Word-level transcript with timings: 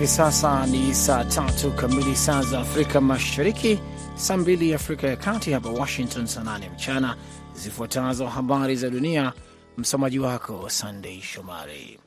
Hivi 0.00 0.12
sasa 0.12 0.66
ni 0.66 0.94
saa 0.94 1.24
tatu 1.24 1.72
kamili 1.72 2.16
saa 2.16 2.42
za 2.42 2.60
Afrika 2.60 3.00
Mashariki, 3.00 3.78
saa 4.14 4.36
mbili 4.36 4.74
Afrika 4.74 5.08
ya 5.08 5.16
Kati, 5.16 5.52
hapa 5.52 5.68
Washington 5.68 6.26
saa 6.26 6.42
nane 6.42 6.70
mchana. 6.70 7.16
Zifuatazo 7.54 8.26
habari 8.26 8.76
za 8.76 8.90
dunia, 8.90 9.32
msomaji 9.76 10.18
wako 10.18 10.68
Sandei 10.70 11.20
Shomari. 11.22 12.00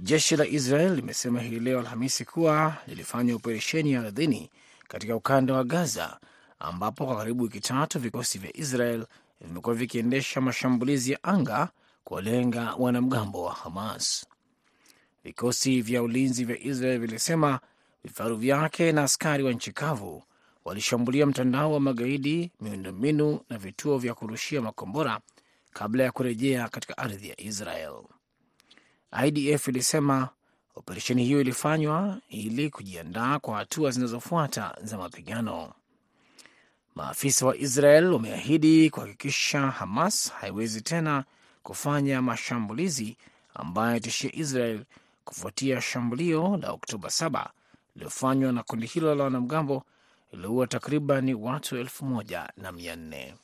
Jeshi 0.00 0.36
la 0.36 0.46
Israel 0.46 0.94
limesema 0.94 1.40
hii 1.40 1.58
leo 1.60 1.78
Alhamisi 1.78 2.24
kuwa 2.24 2.74
lilifanya 2.86 3.34
operesheni 3.34 3.92
ya 3.92 4.00
ardhini 4.00 4.50
katika 4.88 5.16
ukanda 5.16 5.54
wa 5.54 5.64
Gaza, 5.64 6.18
ambapo 6.58 7.06
kwa 7.06 7.16
karibu 7.16 7.42
wiki 7.42 7.60
tatu 7.60 7.98
vikosi 7.98 8.38
vya 8.38 8.56
Israel 8.56 9.06
vimekuwa 9.40 9.74
vikiendesha 9.74 10.40
mashambulizi 10.40 11.12
ya 11.12 11.24
anga 11.24 11.68
kuwalenga 12.04 12.74
wanamgambo 12.78 13.42
wa 13.42 13.54
Hamas. 13.54 14.26
Vikosi 15.28 15.82
vya 15.82 16.02
ulinzi 16.02 16.44
vya 16.44 16.58
Israel 16.58 16.98
vilisema 16.98 17.60
vifaru 18.04 18.36
vyake 18.36 18.92
na 18.92 19.02
askari 19.02 19.42
wa 19.44 19.52
nchi 19.52 19.72
kavu 19.72 20.22
walishambulia 20.64 21.26
mtandao 21.26 21.72
wa 21.72 21.80
magaidi, 21.80 22.50
miundombinu 22.60 23.40
na 23.50 23.58
vituo 23.58 23.98
vya 23.98 24.14
kurushia 24.14 24.60
makombora 24.62 25.20
kabla 25.72 26.04
ya 26.04 26.12
kurejea 26.12 26.68
katika 26.68 26.98
ardhi 26.98 27.28
ya 27.28 27.40
Israel. 27.40 28.02
IDF 29.26 29.68
ilisema 29.68 30.28
operesheni 30.74 31.24
hiyo 31.24 31.40
ilifanywa 31.40 32.18
ili 32.28 32.70
kujiandaa 32.70 33.38
kwa 33.38 33.56
hatua 33.56 33.90
zinazofuata 33.90 34.76
za 34.82 34.98
mapigano. 34.98 35.72
Maafisa 36.94 37.46
wa 37.46 37.56
Israel 37.56 38.04
wameahidi 38.12 38.90
kuhakikisha 38.90 39.60
Hamas 39.60 40.32
haiwezi 40.32 40.80
tena 40.82 41.24
kufanya 41.62 42.22
mashambulizi 42.22 43.16
ambayo 43.54 43.94
yatishia 43.94 44.30
Israel 44.34 44.84
kufuatia 45.28 45.80
shambulio 45.80 46.56
la 46.56 46.70
Oktoba 46.72 47.08
7 47.08 47.46
lililofanywa 47.94 48.52
na 48.52 48.62
kundi 48.62 48.86
hilo 48.86 49.14
la 49.14 49.24
wanamgambo 49.24 49.82
lililoua 50.32 50.66
takriban 50.66 51.34
watu 51.34 51.76
elfu 51.76 52.04
moja 52.04 52.52
na 52.56 52.72
mia 52.72 52.96
nne. 52.96 53.34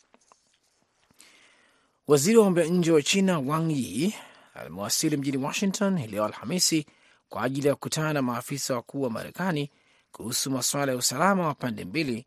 Waziri 2.07 2.37
wa 2.39 2.45
mambo 2.45 2.61
ya 2.61 2.67
nje 2.67 2.93
wa 2.93 3.03
China 3.03 3.39
Wang 3.39 3.71
Yi 3.73 4.15
amewasili 4.55 5.17
mjini 5.17 5.37
Washington 5.37 5.99
hii 5.99 6.07
leo 6.07 6.25
Alhamisi 6.25 6.87
kwa 7.29 7.43
ajili 7.43 7.69
ya 7.69 7.75
kukutana 7.75 8.13
na 8.13 8.23
maafisa 8.23 8.75
wakuu 8.75 9.03
wa 9.03 9.11
Marekani 9.11 9.71
kuhusu 10.13 10.51
masuala 10.51 10.93
ya 10.93 10.99
usalama 10.99 11.47
wa 11.47 11.55
pande 11.55 11.85
mbili 11.85 12.27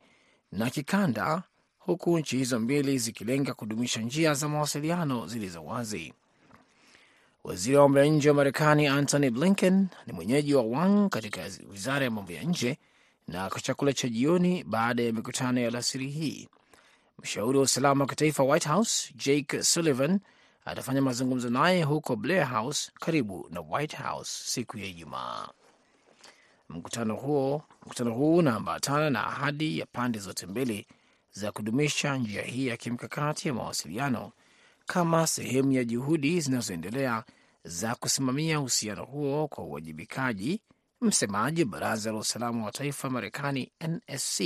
na 0.52 0.70
kikanda, 0.70 1.44
huku 1.80 2.20
nchi 2.20 2.38
hizo 2.38 2.60
mbili 2.60 2.98
zikilenga 2.98 3.54
kudumisha 3.54 4.02
njia 4.02 4.34
za 4.34 4.50
mawasiliano 4.50 5.28
zilizo 5.28 5.66
wazi. 5.66 6.14
Waziri 7.48 7.76
wa 7.78 7.82
mambo 7.84 8.00
ya 8.00 8.06
nje 8.06 8.30
wa 8.30 8.36
Marekani 8.36 8.88
Antony 8.88 9.30
Blinken 9.30 9.88
ni 10.08 10.14
mwenyeji 10.14 10.54
wa 10.56 10.64
Wang 10.64 11.10
katika 11.10 11.42
wizara 11.72 12.06
ya 12.06 12.12
mambo 12.12 12.32
ya 12.32 12.44
nje 12.44 12.78
na 13.28 13.50
kwa 13.50 13.62
chakula 13.62 13.94
cha 13.94 14.08
jioni 14.10 14.64
baada 14.64 15.04
ya 15.04 15.14
mikutano 15.14 15.60
ya 15.62 15.68
alasiri 15.68 16.08
hii. 16.10 16.50
Mshauri 17.20 17.58
wa 17.58 17.64
usalama 17.64 18.04
wa 18.04 18.10
kitaifa 18.10 18.44
White 18.44 18.68
House 18.68 19.14
Jake 19.16 19.64
Sullivan 19.64 20.20
atafanya 20.66 21.02
mazungumzo 21.02 21.50
naye 21.50 21.84
huko 21.84 22.16
Blair 22.16 22.46
House 22.48 22.92
karibu 23.00 23.48
na 23.52 23.62
White 23.62 23.98
House 23.98 24.30
siku 24.46 24.78
ya 24.78 24.86
Ijumaa. 24.86 25.48
Mkutano 26.70 27.16
huo 27.16 27.64
mkutano 27.86 28.12
huu 28.14 28.36
unaambatana 28.36 29.10
na 29.10 29.28
ahadi 29.28 29.80
ya 29.80 29.86
pande 29.86 30.20
zote 30.20 30.46
mbili 30.46 30.88
za 31.32 31.52
kudumisha 31.52 32.18
njia 32.18 32.42
hii 32.42 32.68
ya 32.68 32.78
kimkakati 32.78 33.48
ya 33.48 33.54
mawasiliano 33.54 34.32
kama 34.88 35.28
sehemu 35.28 35.72
ya 35.72 35.84
juhudi 35.84 36.42
zinazoendelea 36.42 37.24
za 37.64 37.96
kusimamia 37.96 38.60
uhusiano 38.60 39.06
huo 39.06 39.48
kwa 39.48 39.64
uwajibikaji. 39.64 40.62
Msemaji 41.02 41.62
wa 41.64 41.68
baraza 41.70 42.12
la 42.12 42.18
usalama 42.18 42.66
wa 42.66 42.72
taifa 42.72 43.10
Marekani, 43.10 43.72
NSC, 43.88 44.42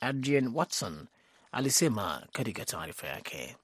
Adrian 0.00 0.48
Watson 0.54 1.06
alisema 1.52 2.26
katika 2.32 2.64
taarifa 2.64 3.06
yake. 3.06 3.56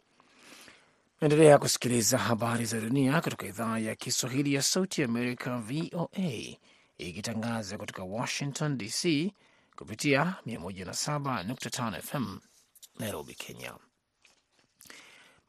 Naendelea 1.21 1.59
kusikiliza 1.59 2.19
habari 2.19 2.65
za 2.65 2.81
dunia 2.81 3.21
kutoka 3.21 3.47
idhaa 3.47 3.79
ya 3.79 3.95
Kiswahili 3.95 4.55
ya 4.55 4.63
Sauti 4.63 5.03
Amerika, 5.03 5.59
VOA, 5.59 6.57
ikitangaza 6.99 7.79
kutoka 7.79 8.03
Washington 8.03 8.79
DC 8.79 9.33
kupitia 9.77 10.35
107.5 10.47 12.01
FM 12.01 12.39
Nairobi, 12.99 13.35
Kenya. 13.35 13.75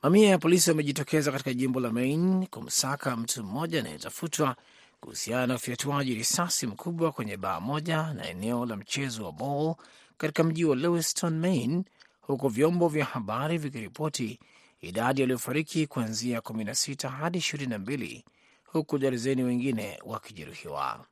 Mamia 0.04 0.30
ya 0.30 0.38
polisi 0.38 0.70
wamejitokeza 0.70 1.32
katika 1.32 1.54
jimbo 1.54 1.80
la 1.80 1.92
Maine 1.92 2.48
kumsaka 2.48 3.16
mtu 3.18 3.44
mmoja 3.44 3.80
anayetafutwa 3.80 4.56
kuhusiana 5.00 5.48
na 5.48 5.56
ufyatuaji 5.56 6.16
risasi 6.16 6.68
mkubwa 6.68 7.12
kwenye 7.12 7.38
baa 7.38 7.60
moja 7.60 8.14
na 8.14 8.30
eneo 8.30 8.66
la 8.66 8.76
mchezo 8.78 9.26
wa 9.26 9.32
ball 9.32 9.76
katika 10.18 10.44
mji 10.44 10.66
wa 10.66 10.76
Lewiston, 10.76 11.40
Maine, 11.40 11.84
huku 12.22 12.48
vyombo 12.50 12.88
vya 12.88 13.06
habari 13.06 13.58
vikiripoti 13.58 14.40
idadi 14.82 15.22
yaliyofariki 15.22 15.88
kuanzia 15.88 16.40
16 16.40 17.10
hadi 17.10 17.38
22 17.40 18.24
huku 18.66 18.98
darizeni 18.98 19.44
wengine 19.44 20.00
wakijeruhiwa. 20.06 21.06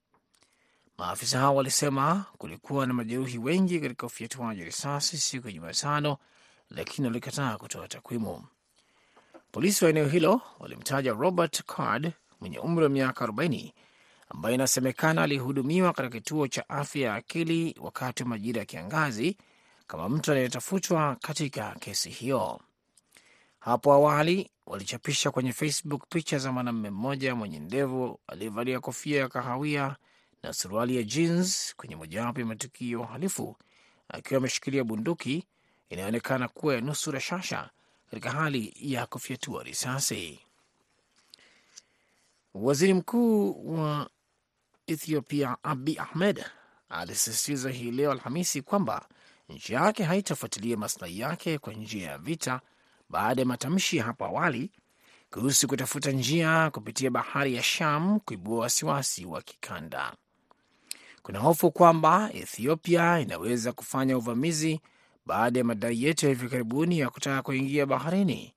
Maafisa 0.98 1.40
hao 1.40 1.56
walisema 1.56 2.26
kulikuwa 2.38 2.86
na 2.88 2.94
majeruhi 2.94 3.38
wengi 3.38 3.80
katika 3.80 4.06
ufyatuaji 4.06 4.64
risasi 4.64 5.18
siku 5.18 5.48
ya 5.48 5.54
Jumatano, 5.54 6.18
lakini 6.70 7.08
walikataa 7.08 7.58
kutoa 7.58 7.88
takwimu. 7.88 8.44
Polisi 9.56 9.84
wa 9.86 9.90
eneo 9.90 10.08
hilo 10.08 10.42
walimtaja 10.60 11.14
Robert 11.14 11.64
Card 11.64 12.12
mwenye 12.42 12.60
umri 12.60 12.84
wa 12.84 12.90
miaka 12.90 13.26
40 13.26 13.72
ambaye 14.30 14.56
inasemekana 14.56 15.22
alihudumiwa 15.24 15.94
katika 15.94 16.18
kituo 16.20 16.48
cha 16.48 16.70
afya 16.70 17.08
ya 17.08 17.16
akili 17.16 17.76
wakati 17.80 18.24
wa 18.24 18.30
majira 18.30 18.60
ya 18.60 18.66
kiangazi 18.66 19.38
kama 19.88 20.10
mtu 20.10 20.32
anayetafutwa 20.32 21.16
katika 21.22 21.76
kesi 21.80 22.10
hiyo. 22.10 22.60
Hapo 23.60 23.94
awali 23.94 24.50
walichapisha 24.66 25.32
kwenye 25.32 25.54
Facebook 25.54 26.04
picha 26.10 26.38
za 26.38 26.52
mwanamume 26.52 26.90
mmoja 26.90 27.36
mwenye 27.36 27.60
ndevu 27.60 28.20
aliyevalia 28.28 28.80
kofia 28.80 29.20
ya 29.20 29.30
kahawia 29.30 29.96
na 30.44 30.54
suruali 30.54 30.96
ya 30.96 31.04
jeans 31.04 31.76
kwenye 31.76 31.96
mojawapo 31.96 32.40
ya 32.40 32.46
matukio 32.46 33.00
ya 33.00 33.06
uhalifu 33.06 33.56
akiwa 34.10 34.38
ameshikilia 34.38 34.84
bunduki 34.84 35.44
inayoonekana 35.90 36.48
kuwa 36.48 36.76
ya 36.76 36.82
nusu 36.82 37.12
rashasha 37.12 37.70
katika 38.12 38.32
hali 38.32 38.74
ya 38.80 39.06
kufyatua 39.06 39.64
risasi. 39.64 40.40
Waziri 42.54 42.94
mkuu 42.94 43.66
wa 43.78 44.10
Ethiopia 44.88 45.58
Abi 45.64 46.00
Ahmed 46.00 46.46
alisisitiza 46.90 47.70
hii 47.70 47.92
leo 47.92 48.12
Alhamisi 48.12 48.62
kwamba 48.62 49.06
nchi 49.50 49.74
yake 49.74 50.04
haitafuatilia 50.04 50.78
maslahi 50.78 51.20
yake 51.20 51.58
kwa 51.58 51.74
njia 51.74 52.10
ya 52.12 52.18
vita 52.18 52.62
baada 53.10 53.42
ya 53.42 53.46
matamshi 53.46 53.98
ya 53.98 54.04
hapo 54.04 54.26
awali 54.26 54.72
kuhusu 55.32 55.68
kutafuta 55.68 56.12
njia 56.12 56.70
kupitia 56.70 57.10
bahari 57.12 57.56
ya 57.56 57.64
Sham 57.64 58.20
kuibua 58.20 58.60
wasiwasi 58.60 59.26
wa 59.26 59.42
kikanda. 59.42 60.14
Kuna 61.24 61.40
hofu 61.40 61.72
kwamba 61.72 62.30
Ethiopia 62.34 63.20
inaweza 63.20 63.72
kufanya 63.72 64.18
uvamizi 64.18 64.82
baada 65.26 65.60
ya 65.60 65.66
madai 65.66 66.04
yetu 66.04 66.26
ya 66.26 66.30
hivi 66.32 66.50
karibuni 66.50 67.00
ya 67.00 67.10
kutaka 67.10 67.42
kuingia 67.42 67.86
baharini. 67.86 68.54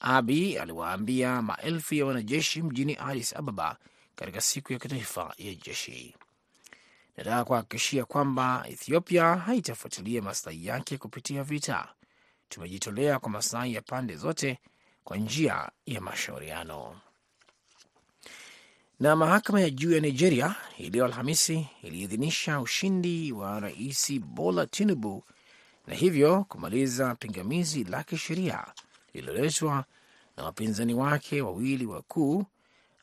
Abi 0.00 0.58
aliwaambia 0.58 1.42
maelfu 1.42 1.94
ya 1.94 2.06
wanajeshi 2.06 2.62
mjini 2.62 2.96
Addis 3.00 3.36
Ababa 3.36 3.76
katika 4.16 4.40
siku 4.40 4.72
ya 4.72 4.78
kitaifa 4.78 5.34
ya 5.38 5.54
jeshi. 5.54 6.14
Nataka 7.16 7.44
kuhakikishia 7.44 8.04
kwamba 8.04 8.64
Ethiopia 8.68 9.36
haitafuatilia 9.36 10.22
maslahi 10.22 10.66
yake 10.66 10.98
kupitia 10.98 11.44
vita. 11.44 11.88
Tumejitolea 12.48 13.18
kwa 13.18 13.30
maslahi 13.30 13.74
ya 13.74 13.82
pande 13.82 14.16
zote 14.16 14.58
kwa 15.04 15.16
njia 15.16 15.70
ya 15.86 16.00
mashauriano. 16.00 17.00
Na 19.00 19.16
mahakama 19.16 19.60
ya 19.60 19.70
juu 19.70 19.92
ya 19.92 20.00
Nigeria 20.00 20.54
leo 20.78 21.04
Alhamisi 21.04 21.66
iliidhinisha 21.82 22.60
ushindi 22.60 23.32
wa 23.32 23.60
Rais 23.60 24.20
Bola 24.20 24.66
Tinubu 24.66 25.24
na 25.86 25.94
hivyo 25.94 26.44
kumaliza 26.48 27.14
pingamizi 27.14 27.84
la 27.84 28.02
kisheria 28.02 28.64
lililoletwa 29.14 29.84
na 30.36 30.44
wapinzani 30.44 30.94
wake 30.94 31.42
wawili 31.42 31.86
wakuu 31.86 32.44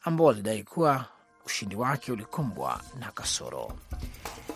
ambao 0.04 0.28
walidai 0.28 0.64
kuwa 0.64 1.06
ushindi 1.46 1.76
wake 1.76 2.12
ulikumbwa 2.12 2.82
na 3.00 3.12
kasoro. 3.12 3.72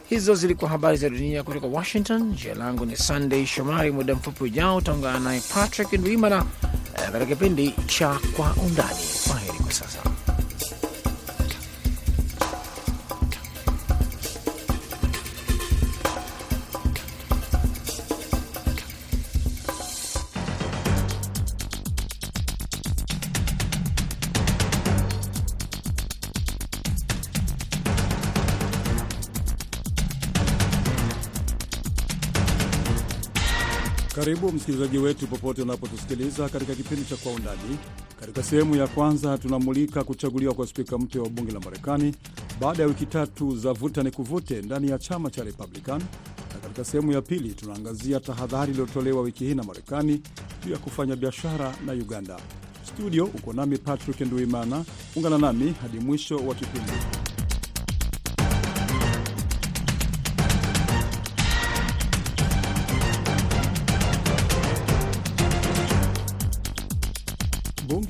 Hizo 0.10 0.36
zilikuwa 0.36 0.72
habari 0.72 0.98
za 0.98 1.10
dunia 1.10 1.44
kutoka 1.44 1.68
Washington. 1.68 2.34
Jina 2.36 2.54
langu 2.56 2.86
ni 2.86 2.96
Sunday 2.98 3.46
Shomari. 3.46 3.92
Muda 3.92 4.16
mfupi 4.16 4.44
ujao 4.44 4.76
utaungana 4.78 5.20
naye 5.20 5.42
Patrick 5.54 5.94
Ndwimana 5.94 6.46
katika 6.96 7.26
kipindi 7.26 7.72
cha 7.86 8.20
Kwa 8.36 8.54
Undani. 8.54 9.00
Kwa 9.28 9.40
heri 9.40 9.58
kwa 9.58 9.72
sasa. 9.72 10.00
Karibu 34.34 34.52
msikilizaji 34.52 34.98
wetu 34.98 35.28
popote 35.28 35.62
unapotusikiliza 35.62 36.50
katika 36.50 36.76
kipindi 36.76 37.06
cha 37.06 37.16
Kwa 37.16 37.32
Undani. 37.32 37.78
Katika 38.20 38.44
sehemu 38.44 38.76
ya 38.76 38.88
kwanza 38.88 39.38
tunamulika 39.38 40.04
kuchaguliwa 40.04 40.54
kwa 40.54 40.68
spika 40.68 40.98
mpya 40.98 41.22
wa 41.22 41.30
bunge 41.30 41.52
la 41.52 41.60
Marekani 41.60 42.16
baada 42.62 42.84
ya 42.84 42.90
wiki 42.90 43.06
tatu 43.06 43.58
za 43.58 43.74
vuta 43.74 44.04
ni 44.04 44.12
kuvute 44.12 44.62
ndani 44.62 44.90
ya 44.92 44.98
chama 45.00 45.30
cha 45.30 45.44
Republican, 45.44 46.00
na 46.54 46.60
katika 46.62 46.84
sehemu 46.86 47.12
ya 47.12 47.22
pili 47.22 47.50
tunaangazia 47.54 48.20
tahadhari 48.20 48.72
iliyotolewa 48.72 49.22
wiki 49.22 49.46
hii 49.46 49.56
na 49.56 49.64
Marekani 49.64 50.22
juu 50.66 50.72
ya 50.72 50.78
kufanya 50.78 51.16
biashara 51.16 51.76
na 51.86 51.94
Uganda. 51.94 52.40
Studio 52.84 53.26
uko 53.26 53.54
nami 53.54 53.78
Patrick 53.78 54.22
Nduimana, 54.22 54.86
ungana 55.16 55.38
nami 55.38 55.76
hadi 55.82 56.00
mwisho 56.00 56.36
wa 56.36 56.56
kipindi. 56.56 56.92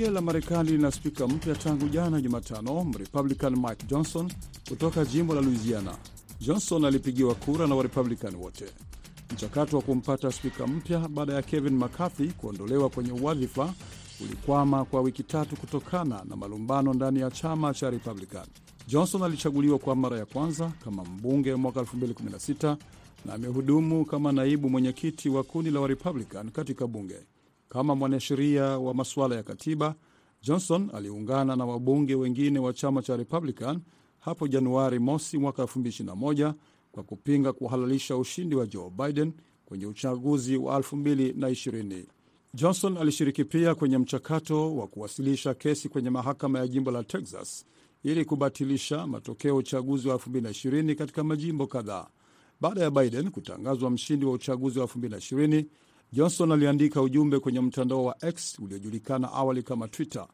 Bunge 0.03 0.15
la 0.15 0.21
Marekani 0.21 0.69
lina 0.71 0.91
spika 0.91 1.27
mpya 1.27 1.55
tangu 1.55 1.89
jana 1.89 2.21
Jumatano, 2.21 2.83
Mrepublican 2.83 3.55
Mike 3.55 3.85
Johnson 3.87 4.31
kutoka 4.69 5.05
jimbo 5.05 5.35
la 5.35 5.41
Louisiana. 5.41 5.95
Johnson 6.41 6.85
alipigiwa 6.85 7.35
kura 7.35 7.67
na 7.67 7.75
Warepublican 7.75 8.35
wote. 8.35 8.65
Mchakato 9.33 9.77
wa 9.77 9.83
kumpata 9.83 10.31
spika 10.31 10.67
mpya 10.67 10.99
baada 10.99 11.33
ya 11.33 11.41
Kevin 11.41 11.77
McCarthy 11.77 12.27
kuondolewa 12.27 12.89
kwenye 12.89 13.11
wadhifa 13.21 13.73
ulikwama 14.21 14.85
kwa 14.85 15.01
wiki 15.01 15.23
tatu 15.23 15.55
kutokana 15.55 16.21
na 16.29 16.35
malumbano 16.35 16.93
ndani 16.93 17.19
ya 17.19 17.31
chama 17.31 17.73
cha 17.73 17.89
Republican. 17.89 18.45
Johnson 18.87 19.23
alichaguliwa 19.23 19.79
kwa 19.79 19.95
mara 19.95 20.17
ya 20.17 20.25
kwanza 20.25 20.71
kama 20.83 21.03
mbunge 21.03 21.55
mwaka 21.55 21.79
2016 21.81 22.77
na 23.25 23.33
amehudumu 23.33 24.05
kama 24.05 24.31
naibu 24.31 24.69
mwenyekiti 24.69 25.29
wa 25.29 25.43
kundi 25.43 25.71
la 25.71 25.79
Warepublican 25.79 26.51
katika 26.51 26.87
bunge. 26.87 27.15
Kama 27.73 27.95
mwanasheria 27.95 28.63
wa 28.63 28.93
masuala 28.93 29.35
ya 29.35 29.43
katiba, 29.43 29.95
Johnson 30.41 30.89
aliungana 30.93 31.55
na 31.55 31.65
wabunge 31.65 32.15
wengine 32.15 32.59
wa 32.59 32.73
chama 32.73 33.01
cha 33.01 33.17
Republican 33.17 33.79
hapo 34.19 34.47
Januari 34.47 34.99
mosi 34.99 35.37
mwaka 35.37 35.63
2021 35.63 36.53
kwa 36.91 37.03
kupinga 37.03 37.53
kuhalalisha 37.53 38.17
ushindi 38.17 38.55
wa 38.55 38.67
Joe 38.67 38.89
Biden 38.89 39.33
kwenye 39.65 39.85
uchaguzi 39.85 40.57
wa 40.57 40.79
2020. 40.79 42.05
Johnson 42.53 42.97
alishiriki 42.97 43.43
pia 43.45 43.75
kwenye 43.75 43.97
mchakato 43.97 44.75
wa 44.75 44.87
kuwasilisha 44.87 45.53
kesi 45.53 45.89
kwenye 45.89 46.09
mahakama 46.09 46.59
ya 46.59 46.67
jimbo 46.67 46.91
la 46.91 47.03
Texas 47.03 47.65
ili 48.03 48.25
kubatilisha 48.25 49.07
matokeo 49.07 49.49
ya 49.51 49.55
uchaguzi 49.55 50.07
wa 50.07 50.15
2020 50.15 50.95
katika 50.95 51.23
majimbo 51.23 51.67
kadhaa. 51.67 52.07
Baada 52.61 52.81
ya 52.81 52.91
Biden 52.91 53.31
kutangazwa 53.31 53.89
mshindi 53.89 54.25
wa 54.25 54.31
uchaguzi 54.31 54.79
wa 54.79 54.85
2020, 54.85 55.65
Johnson 56.13 56.51
aliandika 56.51 57.01
ujumbe 57.01 57.39
kwenye 57.39 57.59
mtandao 57.61 58.05
wa 58.05 58.25
X 58.25 58.59
uliojulikana 58.59 59.31
awali 59.31 59.63
kama 59.63 59.87
Twitter. 59.87 60.27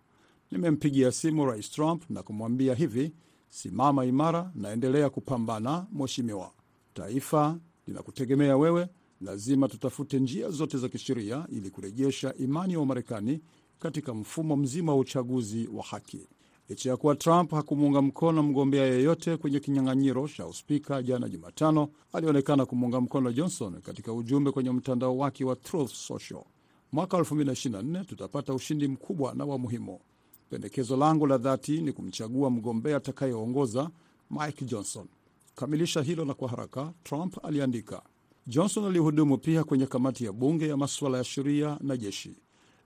Nimempigia 0.52 1.12
simu 1.12 1.46
Rais 1.46 1.72
Trump 1.72 2.10
na 2.10 2.24
kumwambia 2.24 2.76
hivi: 2.76 3.12
simama 3.50 4.06
imara, 4.06 4.52
naendelea 4.56 5.10
kupambana, 5.10 5.88
mheshimiwa. 5.92 6.52
Taifa 6.94 7.60
linakutegemea 7.88 8.58
wewe. 8.58 8.88
Lazima 9.22 9.68
tutafute 9.68 10.20
njia 10.20 10.50
zote 10.50 10.78
za 10.78 10.90
kisheria 10.90 11.48
ili 11.50 11.70
kurejesha 11.70 12.34
imani 12.36 12.74
ya 12.74 12.80
Wamarekani 12.80 13.42
katika 13.80 14.14
mfumo 14.14 14.56
mzima 14.58 14.92
wa 14.94 15.00
uchaguzi 15.00 15.68
wa 15.74 15.84
haki. 15.84 16.28
Licha 16.70 16.90
ya 16.90 16.98
kuwa 16.98 17.16
Trump 17.16 17.52
hakumuunga 17.52 18.02
mkono 18.02 18.44
mgombea 18.44 18.86
yeyote 18.86 19.38
kwenye 19.38 19.60
kinyang'anyiro 19.60 20.28
cha 20.28 20.48
uspika 20.48 21.04
jana 21.04 21.30
Jumatano, 21.30 21.90
alionekana 22.14 22.66
kumuunga 22.66 23.02
mkono 23.02 23.32
Johnson 23.32 23.82
katika 23.82 24.14
ujumbe 24.14 24.52
kwenye 24.52 24.72
mtandao 24.72 25.18
wake 25.18 25.46
wa 25.46 25.56
Truth 25.56 25.92
Social. 25.94 26.44
Mwaka 26.92 27.18
2024 27.18 28.06
tutapata 28.06 28.54
ushindi 28.54 28.88
mkubwa 28.88 29.34
na 29.34 29.46
wa 29.46 29.58
muhimu. 29.58 30.00
Pendekezo 30.50 30.98
langu 30.98 31.28
la 31.28 31.38
dhati 31.38 31.82
ni 31.82 31.92
kumchagua 31.94 32.50
mgombea 32.50 32.98
atakayeongoza, 32.98 33.90
Mike 34.30 34.66
Johnson. 34.66 35.08
Kamilisha 35.56 36.02
hilo 36.02 36.26
na 36.26 36.34
kwa 36.34 36.50
haraka, 36.50 36.94
Trump 37.04 37.46
aliandika. 37.46 38.02
Johnson 38.48 38.86
alihudumu 38.86 39.38
pia 39.38 39.64
kwenye 39.64 39.86
kamati 39.86 40.26
ya 40.26 40.32
bunge 40.34 40.68
ya 40.68 40.78
masuala 40.78 41.18
ya 41.18 41.24
sheria 41.24 41.78
na 41.82 41.98
jeshi. 41.98 42.36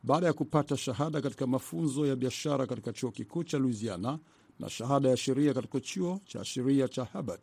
Baada 0.04 0.28
ya 0.28 0.34
kupata 0.34 0.78
shahada 0.78 1.22
katika 1.22 1.48
mafunzo 1.48 2.06
ya 2.06 2.16
biashara 2.16 2.66
katika 2.68 2.94
chuo 2.94 3.12
kikuu 3.12 3.44
cha 3.44 3.58
Louisiana 3.60 4.20
na 4.60 4.70
shahada 4.70 5.10
ya 5.10 5.18
sheria 5.18 5.54
katika 5.54 5.80
chuo 5.80 6.20
cha 6.26 6.46
sheria 6.46 6.88
cha 6.88 7.06
Harvard, 7.06 7.42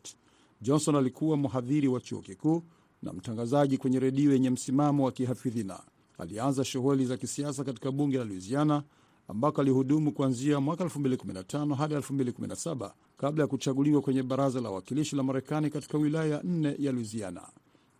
Johnson 0.61 0.95
alikuwa 0.95 1.37
mhadhiri 1.37 1.87
wa 1.87 1.99
chuo 2.01 2.21
kikuu 2.21 2.63
na 3.01 3.13
mtangazaji 3.13 3.77
kwenye 3.77 3.99
redio 3.99 4.33
yenye 4.33 4.49
msimamo 4.49 5.05
wa 5.05 5.11
kihafidhina. 5.11 5.79
Alianza 6.17 6.63
shughuli 6.63 7.05
za 7.05 7.17
kisiasa 7.17 7.63
katika 7.63 7.91
bunge 7.91 8.17
la 8.17 8.23
Louisiana 8.25 8.83
ambako 9.27 9.61
alihudumu 9.61 10.11
kuanzia 10.11 10.59
mwaka 10.59 10.83
2015 10.83 11.75
hadi 11.75 11.95
2017 11.95 12.91
kabla 13.17 13.43
ya 13.43 13.47
kuchaguliwa 13.47 14.01
kwenye 14.01 14.23
baraza 14.23 14.61
la 14.61 14.69
wawakilishi 14.69 15.15
la 15.15 15.23
Marekani 15.23 15.69
katika 15.69 15.97
wilaya 15.97 16.41
nne 16.43 16.75
ya 16.79 16.91
Louisiana. 16.91 17.41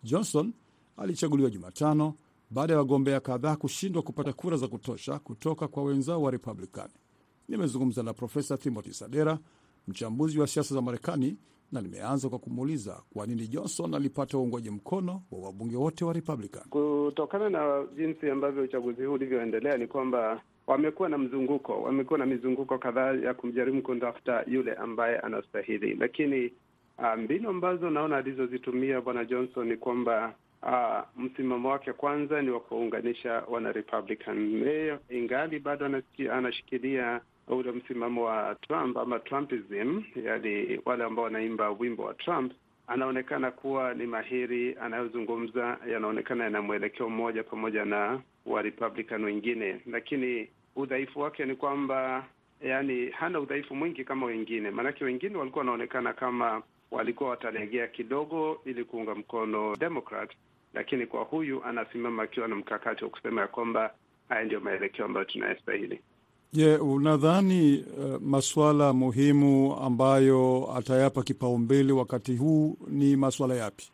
Johnson 0.04 0.52
alichaguliwa 0.96 1.50
Jumatano 1.50 2.14
baada 2.52 2.72
ya 2.72 2.78
wagombea 2.78 3.20
kadhaa 3.20 3.56
kushindwa 3.56 4.02
kupata 4.02 4.32
kura 4.32 4.56
za 4.56 4.68
kutosha 4.68 5.18
kutoka 5.18 5.68
kwa 5.68 5.82
wenzao 5.84 6.22
wa 6.22 6.30
Republican. 6.30 6.88
Nimezungumza 7.48 8.02
na 8.02 8.12
Profesa 8.14 8.58
Timothy 8.58 8.92
Sadera, 8.92 9.38
mchambuzi 9.88 10.38
wa 10.40 10.46
siasa 10.46 10.74
za 10.74 10.82
Marekani, 10.82 11.38
na 11.72 11.80
nimeanza 11.80 12.28
kwa 12.28 12.38
kumuuliza 12.38 13.02
kwa 13.12 13.26
nini 13.26 13.48
Johnson 13.48 13.94
alipata 13.94 14.38
uungwaji 14.38 14.70
mkono 14.70 15.22
wa 15.30 15.38
wabunge 15.40 15.76
wote 15.76 16.04
wa 16.04 16.12
Republican. 16.12 16.62
Kutokana 16.70 17.50
na 17.50 17.84
jinsi 17.96 18.30
ambavyo 18.30 18.62
uchaguzi 18.62 19.04
huu 19.04 19.12
ulivyoendelea, 19.14 19.76
ni 19.76 19.86
kwamba 19.86 20.42
wamekuwa 20.66 21.08
na 21.08 21.18
mzunguko, 21.18 21.82
wamekuwa 21.82 22.18
na 22.18 22.26
mizunguko 22.26 22.78
kadhaa 22.78 23.12
ya 23.14 23.34
kumjaribu 23.34 23.82
kumtafuta 23.82 24.44
yule 24.46 24.74
ambaye 24.74 25.18
anastahili, 25.18 25.94
lakini 25.94 26.52
mbinu 27.18 27.48
ambazo 27.48 27.90
naona 27.90 28.16
alizozitumia 28.16 29.00
bwana 29.00 29.24
Johnson 29.24 29.68
ni 29.68 29.76
kwamba 29.76 30.34
Uh, 30.62 31.00
msimamo 31.16 31.68
wake 31.70 31.92
kwanza 31.92 32.42
ni 32.42 32.50
wa 32.50 32.60
kuwaunganisha 32.60 33.42
wana 33.48 33.72
Republican. 33.72 34.62
Yeye 34.66 34.98
ingali 35.10 35.58
bado 35.58 36.02
anashikilia 36.32 37.20
ule 37.48 37.72
msimamo 37.72 38.24
wa 38.24 38.54
Trump 38.60 38.96
ama 38.96 39.18
Trumpism, 39.18 40.02
yani 40.24 40.80
wale 40.84 41.04
ambao 41.04 41.24
wanaimba 41.24 41.70
wimbo 41.70 42.02
wa 42.02 42.14
Trump. 42.14 42.52
Anaonekana 42.86 43.50
kuwa 43.50 43.94
ni 43.94 44.06
mahiri, 44.06 44.76
anayozungumza 44.80 45.78
yanaonekana 45.90 46.44
yana 46.44 46.62
mwelekeo 46.62 47.08
mmoja 47.10 47.42
pamoja 47.42 47.84
na 47.84 48.20
wa 48.46 48.62
Republican 48.62 49.24
wengine, 49.24 49.80
lakini 49.86 50.48
udhaifu 50.76 51.20
wake 51.20 51.44
ni 51.44 51.54
kwamba 51.56 52.24
yani 52.60 53.10
hana 53.10 53.40
udhaifu 53.40 53.74
mwingi 53.76 54.04
kama 54.04 54.26
wengine, 54.26 54.70
maanake 54.70 55.04
wengine 55.04 55.36
walikuwa 55.36 55.60
wanaonekana 55.60 56.12
kama 56.12 56.62
walikuwa 56.90 57.30
watalegea 57.30 57.86
kidogo 57.86 58.60
ili 58.64 58.84
kuunga 58.84 59.14
mkono 59.14 59.76
Democrat 59.76 60.30
lakini 60.74 61.06
kwa 61.06 61.22
huyu 61.24 61.64
anasimama 61.64 62.22
akiwa 62.22 62.48
na 62.48 62.56
mkakati 62.56 63.04
wa 63.04 63.10
kusema 63.10 63.40
ya 63.40 63.46
kwamba 63.48 63.94
haya 64.28 64.44
ndiyo 64.44 64.60
maelekeo 64.60 65.04
ambayo 65.04 65.24
tunayastahili. 65.26 66.00
Je, 66.52 66.62
yeah, 66.66 66.82
unadhani 66.86 67.84
uh, 67.98 68.22
masuala 68.22 68.92
muhimu 68.92 69.76
ambayo 69.76 70.68
atayapa 70.76 71.22
kipaumbele 71.22 71.92
wakati 71.92 72.36
huu 72.36 72.76
ni 72.88 73.16
masuala 73.16 73.54
yapi? 73.54 73.90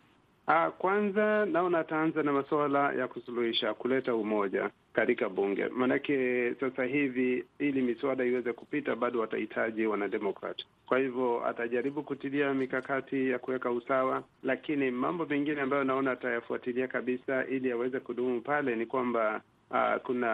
Uh, 0.48 0.68
kwanza 0.78 1.46
naona 1.46 1.78
ataanza 1.78 2.22
na 2.22 2.32
masuala 2.32 2.92
ya 2.92 3.08
kusuluhisha, 3.08 3.74
kuleta 3.74 4.14
umoja 4.14 4.70
katika 4.98 5.28
bunge, 5.28 5.68
maanake 5.68 6.54
sasa 6.60 6.84
hivi 6.84 7.44
ili 7.58 7.82
miswada 7.82 8.24
iweze 8.24 8.52
kupita 8.52 8.96
bado 8.96 9.20
watahitaji 9.20 9.86
wanademokrat. 9.86 10.62
Kwa 10.86 10.98
hivyo 10.98 11.46
atajaribu 11.46 12.02
kutilia 12.02 12.54
mikakati 12.54 13.30
ya 13.30 13.38
kuweka 13.38 13.70
usawa, 13.70 14.22
lakini 14.42 14.90
mambo 14.90 15.26
mengine 15.26 15.60
ambayo 15.60 15.84
naona 15.84 16.10
atayafuatilia 16.10 16.88
kabisa 16.88 17.46
ili 17.46 17.72
aweze 17.72 18.00
kudumu 18.00 18.40
pale 18.40 18.76
ni 18.76 18.86
kwamba 18.86 19.40
uh, 19.70 19.96
kuna 20.02 20.28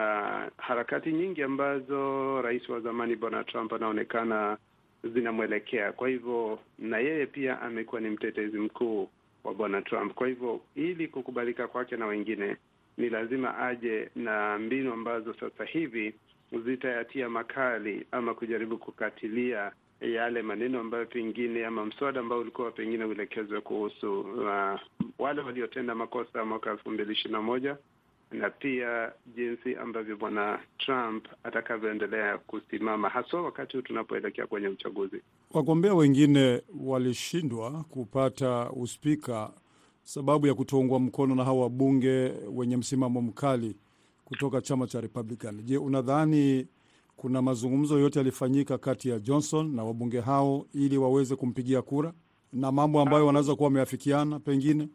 harakati 0.56 1.12
nyingi 1.12 1.42
ambazo 1.42 2.42
rais 2.42 2.68
wa 2.68 2.80
zamani 2.80 3.16
bwana 3.16 3.44
Trump 3.44 3.72
anaonekana 3.72 4.56
zinamwelekea. 5.14 5.92
Kwa 5.92 6.08
hivyo 6.08 6.58
na 6.78 6.98
yeye 6.98 7.26
pia 7.26 7.60
amekuwa 7.62 8.00
ni 8.00 8.10
mtetezi 8.10 8.58
mkuu 8.58 9.08
wa 9.44 9.54
bwana 9.54 9.82
Trump. 9.82 10.14
Kwa 10.14 10.26
hivyo 10.28 10.60
ili 10.74 11.08
kukubalika 11.08 11.68
kwake 11.68 11.96
na 11.96 12.06
wengine 12.06 12.56
ni 12.98 13.08
lazima 13.10 13.58
aje 13.58 14.10
na 14.16 14.58
mbinu 14.58 14.92
ambazo 14.92 15.34
sasa 15.34 15.64
hivi 15.64 16.14
zitayatia 16.64 17.28
makali 17.28 18.06
ama 18.10 18.34
kujaribu 18.34 18.78
kukatilia 18.78 19.72
yale 20.00 20.42
maneno 20.42 20.80
ambayo 20.80 21.06
pengine 21.06 21.66
ama 21.66 21.84
mswada 21.86 22.20
ambao 22.20 22.38
ulikuwa 22.40 22.70
pengine 22.70 23.04
uelekezwe 23.04 23.60
kuhusu 23.60 24.20
uh, 24.20 24.80
wale 25.18 25.40
waliotenda 25.42 25.94
makosa 25.94 26.44
mwaka 26.44 26.70
elfu 26.70 26.90
mbili 26.90 27.12
ishirini 27.12 27.32
na 27.32 27.42
moja 27.42 27.76
na 28.32 28.50
pia 28.50 29.12
jinsi 29.36 29.76
ambavyo 29.76 30.16
bwana 30.16 30.58
Trump 30.78 31.26
atakavyoendelea 31.44 32.38
kusimama 32.38 33.08
haswa 33.08 33.42
wakati 33.42 33.76
huu 33.76 33.82
tunapoelekea 33.82 34.46
kwenye 34.46 34.68
uchaguzi. 34.68 35.22
Wagombea 35.50 35.94
wengine 35.94 36.62
walishindwa 36.80 37.70
kupata 37.90 38.70
uspika 38.70 39.50
sababu 40.04 40.46
ya 40.46 40.54
kutoungwa 40.54 41.00
mkono 41.00 41.34
na 41.34 41.44
hawa 41.44 41.60
wabunge 41.62 42.32
wenye 42.52 42.76
msimamo 42.76 43.20
mkali 43.22 43.76
kutoka 44.24 44.60
chama 44.60 44.86
cha 44.86 45.00
Republican. 45.00 45.62
Je, 45.64 45.76
unadhani 45.78 46.66
kuna 47.16 47.42
mazungumzo 47.42 47.98
yote 47.98 48.18
yalifanyika 48.18 48.78
kati 48.78 49.08
ya 49.08 49.18
Johnson 49.18 49.74
na 49.74 49.84
wabunge 49.84 50.20
hao 50.20 50.66
ili 50.74 50.98
waweze 50.98 51.36
kumpigia 51.36 51.82
kura 51.82 52.12
na 52.52 52.72
mambo 52.72 53.00
ambayo 53.00 53.26
wanaweza 53.26 53.54
kuwa 53.54 53.66
wameafikiana? 53.66 54.40
Pengine 54.40 54.88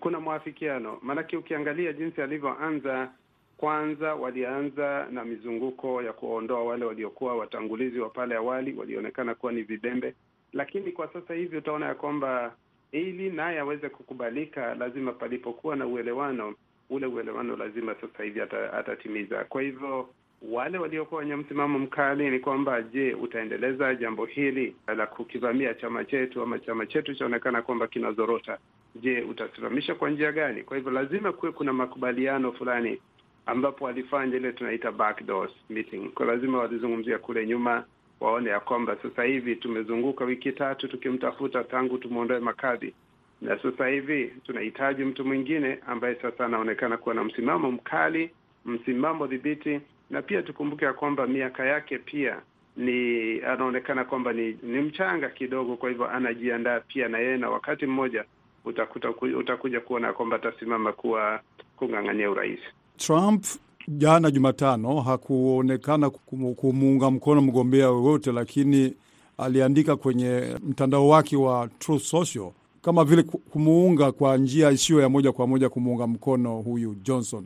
kuna 0.00 0.20
mwafikiano, 0.20 0.98
maanake 1.02 1.36
ukiangalia 1.36 1.92
jinsi 1.92 2.22
alivyoanza, 2.22 3.10
kwanza 3.56 4.14
walianza 4.14 5.06
na 5.10 5.24
mizunguko 5.24 6.02
ya 6.02 6.12
kuwaondoa 6.12 6.64
wale 6.64 6.84
waliokuwa 6.84 7.36
watangulizi 7.36 8.00
wa 8.00 8.10
pale 8.10 8.34
awali, 8.34 8.72
walionekana 8.74 9.34
kuwa 9.34 9.52
ni 9.52 9.62
vibembe, 9.62 10.14
lakini 10.52 10.92
kwa 10.92 11.12
sasa 11.12 11.34
hivi 11.34 11.56
utaona 11.56 11.86
ya 11.86 11.94
kwamba 11.94 12.54
ili 12.94 13.30
naye 13.30 13.58
aweze 13.60 13.88
kukubalika, 13.88 14.74
lazima 14.74 15.12
palipokuwa 15.12 15.76
na 15.76 15.86
uelewano, 15.86 16.54
ule 16.90 17.06
uelewano 17.06 17.56
lazima 17.56 17.94
sasa 18.00 18.24
hivi 18.24 18.40
atatimiza. 18.72 19.44
Kwa 19.44 19.62
hivyo 19.62 20.08
wale 20.50 20.78
waliokuwa 20.78 21.20
wenye 21.20 21.36
msimamo 21.36 21.78
mkali 21.78 22.30
ni 22.30 22.38
kwamba, 22.40 22.82
je, 22.82 23.14
utaendeleza 23.14 23.94
jambo 23.94 24.24
hili 24.24 24.76
la 24.96 25.06
kukivamia 25.06 25.74
chama 25.74 26.04
chetu 26.04 26.42
ama 26.42 26.58
chama 26.58 26.86
chetu 26.86 27.14
chaonekana 27.14 27.62
kwamba 27.62 27.86
kinazorota? 27.86 28.58
Je, 28.94 29.20
utasimamisha 29.22 29.94
kwa 29.94 30.10
njia 30.10 30.32
gani? 30.32 30.62
Kwa 30.62 30.76
hivyo 30.76 30.92
lazima 30.92 31.32
kuwe 31.32 31.52
kuna 31.52 31.72
makubaliano 31.72 32.52
fulani 32.52 32.98
ambapo 33.46 33.84
walifanya 33.84 34.36
ile 34.36 34.52
tunaita 34.52 34.92
backdoor 34.92 35.48
meeting. 35.70 36.08
Kwa 36.12 36.26
lazima 36.26 36.58
walizungumzia 36.58 37.18
kule 37.18 37.46
nyuma, 37.46 37.84
waone 38.24 38.50
ya 38.50 38.60
kwamba 38.60 38.96
sasa 39.02 39.22
hivi 39.24 39.56
tumezunguka 39.56 40.24
wiki 40.24 40.52
tatu 40.52 40.88
tukimtafuta 40.88 41.64
tangu 41.64 41.98
tumwondoe 41.98 42.38
Makadhi, 42.38 42.94
na 43.42 43.58
sasa 43.62 43.86
hivi 43.88 44.32
tunahitaji 44.46 45.04
mtu 45.04 45.24
mwingine 45.24 45.78
ambaye 45.86 46.14
sasa 46.14 46.44
anaonekana 46.46 46.96
kuwa 46.96 47.14
na 47.14 47.24
msimamo 47.24 47.70
mkali, 47.72 48.30
msimamo 48.64 49.26
dhibiti 49.26 49.80
na 50.10 50.22
pia 50.22 50.42
tukumbuke 50.42 50.84
ya 50.84 50.92
kwamba 50.92 51.26
miaka 51.26 51.66
yake 51.66 51.98
pia 51.98 52.40
ni 52.76 53.40
anaonekana 53.42 54.04
kwamba 54.04 54.32
ni, 54.32 54.58
ni 54.62 54.80
mchanga 54.80 55.28
kidogo. 55.28 55.76
Kwa 55.76 55.88
hivyo 55.88 56.10
anajiandaa 56.10 56.80
pia 56.80 57.08
na 57.08 57.18
yeye, 57.18 57.36
na 57.36 57.50
wakati 57.50 57.86
mmoja 57.86 58.24
utakuta 58.64 59.10
utakuja 59.38 59.80
kuona 59.80 60.12
kwamba 60.12 60.36
atasimama 60.36 60.92
kuwa 60.92 61.40
kung'ang'ania 61.76 62.30
urais. 62.30 62.60
Trump 62.96 63.44
jana 63.88 64.30
Jumatano 64.30 65.00
hakuonekana 65.00 66.10
kumuunga 66.56 67.10
mkono 67.10 67.40
mgombea 67.40 67.84
yoyote, 67.86 68.32
lakini 68.32 68.94
aliandika 69.38 69.96
kwenye 69.96 70.56
mtandao 70.68 71.08
wake 71.08 71.36
wa 71.36 71.68
Truth 71.78 72.02
Social 72.02 72.50
kama 72.82 73.04
vile 73.04 73.22
kumuunga 73.22 74.12
kwa 74.12 74.36
njia 74.36 74.70
isiyo 74.70 75.00
ya 75.00 75.08
moja 75.08 75.32
kwa 75.32 75.46
moja 75.46 75.68
kumuunga 75.68 76.06
mkono 76.06 76.56
huyu 76.60 76.94
Johnson 77.02 77.44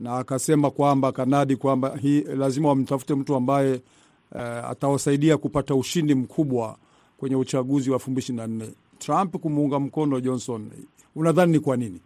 na 0.00 0.16
akasema 0.18 0.70
kwamba 0.70 1.12
kanadi 1.12 1.56
kwamba 1.56 1.96
hii 1.96 2.20
lazima 2.20 2.68
wamtafute 2.68 3.14
mtu 3.14 3.34
ambaye 3.34 3.80
uh, 4.32 4.40
atawasaidia 4.40 5.36
kupata 5.36 5.74
ushindi 5.74 6.14
mkubwa 6.14 6.76
kwenye 7.16 7.36
uchaguzi 7.36 7.90
wa 7.90 7.96
elfu 7.96 8.10
mbili 8.10 8.22
ishirini 8.22 8.40
na 8.42 8.46
nne. 8.46 8.70
Trump 8.98 9.36
kumuunga 9.36 9.80
mkono 9.80 10.20
Johnson, 10.20 10.70
unadhani 11.16 11.52
ni 11.52 11.60
kwa 11.60 11.76
nini? 11.76 12.00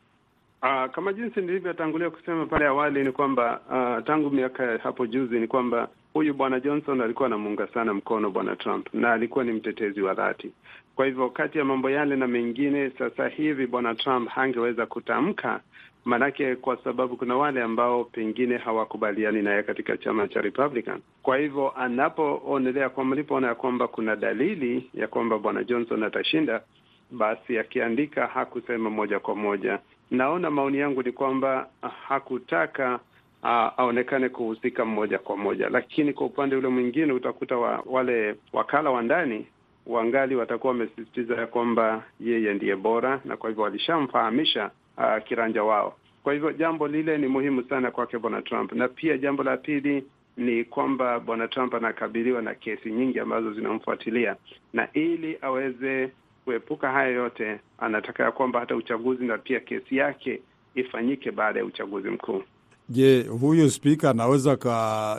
Uh, 0.63 0.91
kama 0.91 1.13
jinsi 1.13 1.41
nilivyotangulia 1.41 2.11
kusema 2.11 2.47
pale 2.47 2.67
awali 2.67 3.05
ni 3.05 3.13
kwamba 3.13 3.61
uh, 3.71 4.05
tangu 4.07 4.31
miaka 4.31 4.79
hapo 4.79 5.07
juzi 5.07 5.41
ni 5.41 5.47
kwamba 5.47 5.89
huyu 6.13 6.35
bwana 6.35 6.61
Johnson 6.61 7.01
alikuwa 7.01 7.27
anamuunga 7.27 7.67
sana 7.67 7.95
mkono 7.95 8.31
bwana 8.31 8.57
Trump 8.57 8.95
na 8.95 9.13
alikuwa 9.13 9.45
ni 9.45 9.53
mtetezi 9.53 10.03
wa 10.03 10.15
dhati. 10.15 10.53
Kwa 10.97 11.07
hivyo 11.07 11.31
kati 11.31 11.59
ya 11.59 11.65
mambo 11.65 11.91
yale 11.91 12.17
na 12.17 12.27
mengine, 12.27 12.91
sasa 12.99 13.29
hivi 13.29 13.67
bwana 13.67 13.95
Trump 13.95 14.29
hangeweza 14.29 14.87
kutamka 14.87 15.61
Maanake 16.05 16.57
kwa 16.57 16.77
sababu 16.85 17.17
kuna 17.17 17.37
wale 17.37 17.63
ambao 17.63 18.05
pengine 18.05 18.57
hawakubaliani 18.57 19.43
naye 19.43 19.63
katika 19.63 19.97
chama 19.97 20.29
cha 20.29 20.41
Republican. 20.41 21.01
Kwa 21.23 21.37
hivyo 21.39 21.71
anapoonelea 21.77 22.89
kwamba 22.89 23.15
alipoona 23.17 23.47
ya 23.47 23.55
kwamba 23.55 23.89
kuna 23.89 24.17
dalili 24.17 24.91
ya 24.95 25.09
kwamba 25.09 25.39
bwana 25.39 25.65
Johnson 25.65 26.03
atashinda, 26.03 26.63
basi 27.11 27.59
akiandika 27.59 28.27
hakusema 28.27 28.91
moja 28.91 29.21
kwa 29.21 29.35
moja. 29.37 29.79
Naona 30.11 30.51
maoni 30.51 30.79
yangu 30.79 31.03
ni 31.03 31.13
kwamba 31.13 31.69
hakutaka 32.09 33.01
uh, 33.43 33.49
aonekane 33.51 34.29
kuhusika 34.29 34.85
moja 34.85 35.19
kwa 35.19 35.37
moja, 35.37 35.69
lakini 35.69 36.13
kwa 36.13 36.27
upande 36.27 36.57
ule 36.57 36.69
mwingine 36.69 37.13
utakuta 37.13 37.57
wa, 37.57 37.83
wale 37.87 38.35
wakala 38.53 38.91
wa 38.91 39.03
ndani 39.03 39.47
wangali 39.87 40.37
watakuwa 40.37 40.73
wamesisitiza 40.73 41.35
ya 41.35 41.47
kwamba 41.47 42.03
yeye 42.21 42.55
ndiye 42.55 42.77
bora, 42.77 43.21
na 43.25 43.37
kwa 43.37 43.49
hivyo 43.51 43.65
walishamfahamisha 43.65 44.71
Uh, 44.99 45.23
kiranja 45.25 45.65
wao. 45.65 45.97
Kwa 46.23 46.33
hivyo 46.33 46.53
jambo 46.53 46.89
lile 46.89 47.19
ni 47.19 47.27
muhimu 47.27 47.63
sana 47.63 47.91
kwake 47.91 48.19
bwana 48.19 48.43
Trump, 48.43 48.73
na 48.73 48.89
pia 48.89 49.19
jambo 49.19 49.43
la 49.43 49.57
pili 49.57 50.05
ni 50.37 50.65
kwamba 50.65 51.21
bwana 51.21 51.49
Trump 51.49 51.75
anakabiliwa 51.75 52.43
na 52.43 52.55
kesi 52.55 52.91
nyingi 52.93 53.21
ambazo 53.21 53.53
zinamfuatilia, 53.53 54.37
na 54.73 54.89
ili 54.93 55.39
aweze 55.43 56.11
kuepuka 56.45 56.91
haya 56.93 57.09
yote, 57.09 57.61
anataka 57.79 58.23
ya 58.25 58.33
kwamba 58.33 58.61
hata 58.61 58.77
uchaguzi 58.77 59.25
na 59.25 59.39
pia 59.39 59.61
kesi 59.61 59.97
yake 59.97 60.41
ifanyike 60.75 61.31
baada 61.31 61.59
ya 61.59 61.65
uchaguzi 61.65 62.11
mkuu. 62.11 62.43
Je, 62.89 63.23
huyu 63.23 63.71
spika 63.71 64.11
anaweza 64.11 64.57
ka 64.57 65.17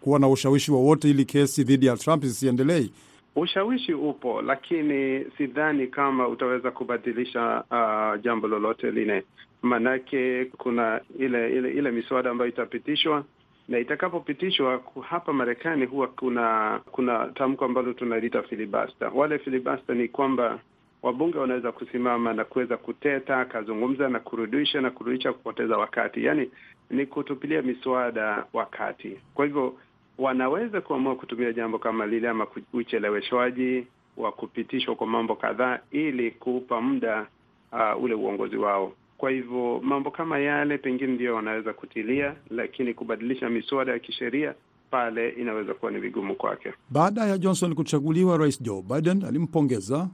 kuwa 0.00 0.18
na 0.18 0.28
ushawishi 0.28 0.72
wowote 0.72 1.10
ili 1.10 1.24
kesi 1.24 1.64
dhidi 1.64 1.86
ya 1.86 1.96
Trump 1.96 2.22
zisiendelei? 2.24 2.92
Ushawishi 3.36 3.94
upo, 3.94 4.42
lakini 4.42 5.24
sidhani 5.38 5.86
kama 5.86 6.28
utaweza 6.28 6.70
kubadilisha 6.70 7.64
uh, 7.70 8.22
jambo 8.22 8.48
lolote 8.48 8.90
lile, 8.90 9.24
maanake 9.62 10.44
kuna 10.44 11.00
ile 11.18 11.52
ile 11.56 11.70
ile 11.72 11.90
miswada 11.90 12.30
ambayo 12.30 12.50
itapitishwa 12.50 13.24
na 13.70 13.78
itakapopitishwa 13.78 14.80
hapa 15.08 15.32
Marekani 15.32 15.86
huwa 15.86 16.08
kuna 16.08 16.80
kuna 16.92 17.26
tamko 17.34 17.64
ambalo 17.64 17.92
tunaliita 17.92 18.42
filibasta. 18.42 19.08
Wale 19.14 19.38
filibasta 19.38 19.94
ni 19.94 20.08
kwamba 20.08 20.58
wabunge 21.02 21.38
wanaweza 21.38 21.72
kusimama 21.72 22.32
na 22.34 22.44
kuweza 22.44 22.76
kuteta, 22.76 23.40
akazungumza 23.40 24.08
na 24.08 24.20
kurudisha 24.20 24.80
na 24.80 24.90
kurudisha, 24.90 25.32
kupoteza 25.32 25.76
wakati, 25.78 26.24
yaani 26.24 26.50
ni 26.90 27.06
kutupilia 27.06 27.62
miswada 27.62 28.44
wakati. 28.52 29.20
Kwa 29.34 29.44
hivyo 29.46 29.74
wanaweza 30.18 30.80
kuamua 30.80 31.16
kutumia 31.16 31.52
jambo 31.52 31.78
kama 31.78 32.06
lile 32.06 32.28
ama 32.28 32.46
ucheleweshwaji 32.72 33.86
wa 34.16 34.32
kupitishwa 34.32 34.94
kwa 34.94 35.06
mambo 35.06 35.36
kadhaa 35.36 35.78
ili 35.90 36.30
kuupa 36.30 36.80
muda 36.80 37.26
uh, 37.72 38.02
ule 38.04 38.14
uongozi 38.14 38.56
wao. 38.56 38.92
Kwa 39.20 39.30
hivyo 39.30 39.80
mambo 39.82 40.10
kama 40.10 40.38
yale 40.38 40.78
pengine 40.78 41.12
ndiyo 41.12 41.34
wanaweza 41.34 41.72
kutilia, 41.72 42.34
lakini 42.50 42.94
kubadilisha 42.94 43.48
miswada 43.50 43.92
ya 43.92 43.98
kisheria 43.98 44.54
pale 44.90 45.28
inaweza 45.28 45.74
kuwa 45.74 45.90
ni 45.92 45.98
vigumu 46.00 46.34
kwake. 46.34 46.72
Baada 46.90 47.24
ya 47.26 47.38
Johnson 47.38 47.74
kuchaguliwa, 47.74 48.36
Rais 48.38 48.62
Joe 48.62 48.82
Biden 48.82 49.24
alimpongeza. 49.24 50.08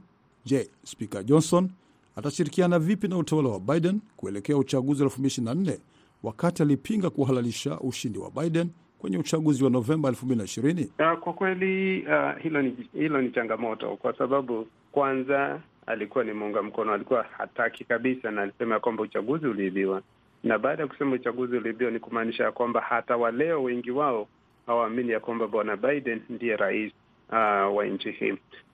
Je, 0.45 0.69
Spika 0.83 1.23
Johnson 1.23 1.69
atashirikiana 2.15 2.79
vipi 2.79 3.07
na 3.07 3.17
utawala 3.17 3.49
wa 3.49 3.59
Biden 3.59 3.99
kuelekea 4.17 4.57
uchaguzi 4.57 5.03
wa 5.03 5.09
2024 5.09 5.77
wakati 6.23 6.63
alipinga 6.63 7.09
kuhalalisha 7.09 7.79
ushindi 7.79 8.19
wa 8.19 8.31
Biden 8.31 8.69
kwenye 8.99 9.17
uchaguzi 9.17 9.63
wa 9.63 9.69
Novemba 9.69 10.09
2020? 10.09 11.13
Uh, 11.13 11.19
kwa 11.19 11.33
kweli 11.33 12.01
uh, 12.07 12.41
hilo 12.43 12.61
ni 12.61 12.77
hilo 12.93 13.21
ni 13.21 13.31
changamoto 13.31 13.95
kwa 13.95 14.17
sababu 14.17 14.67
kwanza 14.91 15.59
alikuwa 15.87 16.23
ni 16.23 16.33
muunga 16.33 16.61
mkono, 16.61 16.93
alikuwa 16.93 17.23
hataki 17.23 17.83
kabisa, 17.83 18.31
na 18.31 18.41
alisema 18.41 18.73
ya 18.75 18.79
kwamba 18.79 19.03
uchaguzi 19.03 19.47
uliibiwa, 19.47 20.01
na 20.43 20.59
baada 20.59 20.81
ya 20.83 20.87
kusema 20.87 21.15
uchaguzi 21.15 21.57
uliibiwa 21.57 21.91
ni 21.91 21.99
kumaanisha 21.99 22.43
ya 22.43 22.51
kwamba 22.51 22.81
hata 22.81 23.17
waleo 23.17 23.63
wengi 23.63 23.91
wao 23.91 24.27
hawaamini 24.67 25.11
ya 25.11 25.19
kwamba 25.19 25.47
bwana 25.47 25.77
Biden 25.77 26.21
ndiye 26.29 26.55
rais 26.55 26.93
uh, 27.29 27.35
wa 27.77 27.85
nchi 27.85 28.11
hii, 28.11 28.33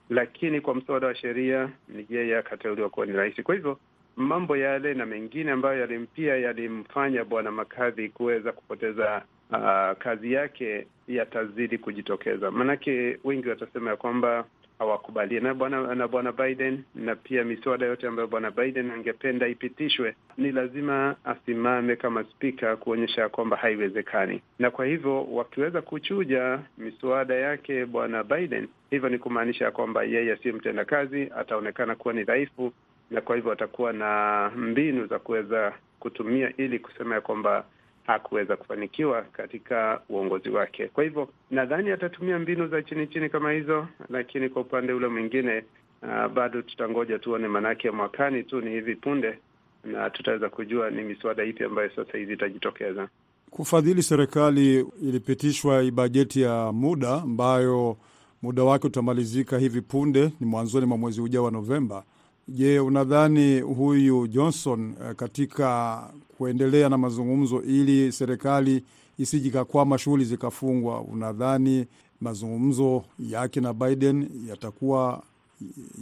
lakini 0.10 0.62
kwa 0.62 0.76
mswada 0.76 1.08
wa 1.08 1.16
sheria 1.16 1.70
ni 1.90 2.06
yeye 2.10 2.38
akateuliwa 2.38 2.90
kuwa 2.90 3.06
ni 3.06 3.12
rais. 3.14 3.42
Kwa 3.44 3.56
hivyo 3.56 3.80
mambo 4.16 4.58
yale 4.58 4.94
na 4.94 5.06
mengine 5.06 5.52
ambayo 5.52 5.80
yalimpia 5.80 6.38
yalimfanya 6.38 7.24
bwana 7.26 7.52
McCarthy 7.52 8.10
kuweza 8.10 8.52
kupoteza 8.52 9.22
uh, 9.52 9.98
kazi 10.04 10.34
yake 10.34 10.88
yatazidi 11.08 11.78
kujitokeza, 11.78 12.52
maanake 12.52 13.20
wengi 13.24 13.50
watasema 13.50 13.90
ya 13.90 13.96
kwamba 13.96 14.46
hawakubalia 14.84 15.40
na 15.40 15.54
bwana 15.54 15.96
na 15.96 16.08
bwana 16.08 16.32
Biden, 16.32 16.84
na 16.96 17.16
pia 17.16 17.44
miswada 17.44 17.86
yote 17.86 18.08
ambayo 18.08 18.28
bwana 18.28 18.52
Biden 18.52 18.92
angependa 18.92 19.48
ipitishwe 19.48 20.16
ni 20.38 20.52
lazima 20.52 21.16
asimame 21.24 21.96
kama 21.96 22.24
spika 22.24 22.76
kuonyesha 22.76 23.30
kwamba 23.30 23.58
haiwezekani. 23.58 24.42
Na 24.60 24.72
kwa 24.72 24.86
hivyo 24.86 25.24
wakiweza 25.26 25.82
kuchuja 25.82 26.60
miswada 26.78 27.36
yake 27.36 27.86
bwana 27.86 28.24
Biden, 28.24 28.68
hivyo 28.90 29.10
ni 29.10 29.18
kumaanisha 29.18 29.72
kwamba 29.72 30.04
yeye 30.04 30.36
si 30.38 30.52
mtendakazi, 30.52 31.32
ataonekana 31.38 31.96
kuwa 31.96 32.14
ni 32.14 32.24
dhaifu, 32.24 32.74
na 33.12 33.22
kwa 33.22 33.36
hivyo 33.36 33.52
atakuwa 33.52 33.94
na 33.94 34.52
mbinu 34.56 35.06
za 35.08 35.20
kuweza 35.20 35.74
kutumia 36.00 36.54
ili 36.58 36.80
kusema 36.80 37.16
ya 37.16 37.22
kwamba 37.22 37.66
hakuweza 38.08 38.56
kufanikiwa 38.58 39.22
katika 39.22 40.02
uongozi 40.10 40.50
wake. 40.50 40.88
Kwa 40.88 41.04
hivyo 41.04 41.30
nadhani 41.52 41.92
atatumia 41.92 42.40
mbinu 42.40 42.68
za 42.68 42.82
chini 42.82 43.08
chini 43.08 43.30
kama 43.30 43.52
hizo, 43.52 43.88
lakini 44.10 44.50
kwa 44.50 44.62
upande 44.62 44.94
ule 44.94 45.08
mwingine 45.08 45.64
uh, 46.02 46.28
bado 46.34 46.62
tutangoja 46.62 47.20
tuone, 47.20 47.48
maanake 47.48 47.92
mwakani 47.92 48.44
tu 48.44 48.62
ni 48.62 48.72
hivi 48.72 48.96
punde. 48.96 49.40
na 49.84 50.10
tutaweza 50.10 50.50
kujua 50.50 50.90
ni 50.90 51.04
miswada 51.04 51.44
ipi 51.44 51.64
ambayo 51.64 51.90
sasa 51.96 52.18
hivi 52.18 52.34
itajitokeza. 52.34 53.08
Kufadhili 53.50 54.04
serikali, 54.04 54.86
ilipitishwa 55.02 55.84
bajeti 55.92 56.42
ya 56.42 56.72
muda 56.72 57.14
ambayo 57.14 57.98
muda 58.42 58.64
wake 58.64 58.88
utamalizika 58.88 59.58
hivi 59.58 59.82
punde, 59.82 60.32
ni 60.40 60.46
mwanzoni 60.48 60.86
mwa 60.86 60.98
mwezi 60.98 61.22
ujao 61.22 61.44
wa 61.44 61.52
Novemba. 61.52 62.04
Je, 62.48 62.80
unadhani 62.80 63.60
huyu 63.62 64.28
Johnson 64.28 64.94
katika 65.16 66.02
kuendelea 66.38 66.90
na 66.90 66.98
mazungumzo 66.98 67.62
ili 67.62 68.12
serikali 68.12 68.84
isijikakwama, 69.18 69.98
shughuli 69.98 70.24
zikafungwa, 70.26 71.02
unadhani 71.02 71.88
mazungumzo 72.22 73.04
yake 73.20 73.62
na 73.62 73.74
Biden 73.74 74.30
yatakuwa 74.50 75.24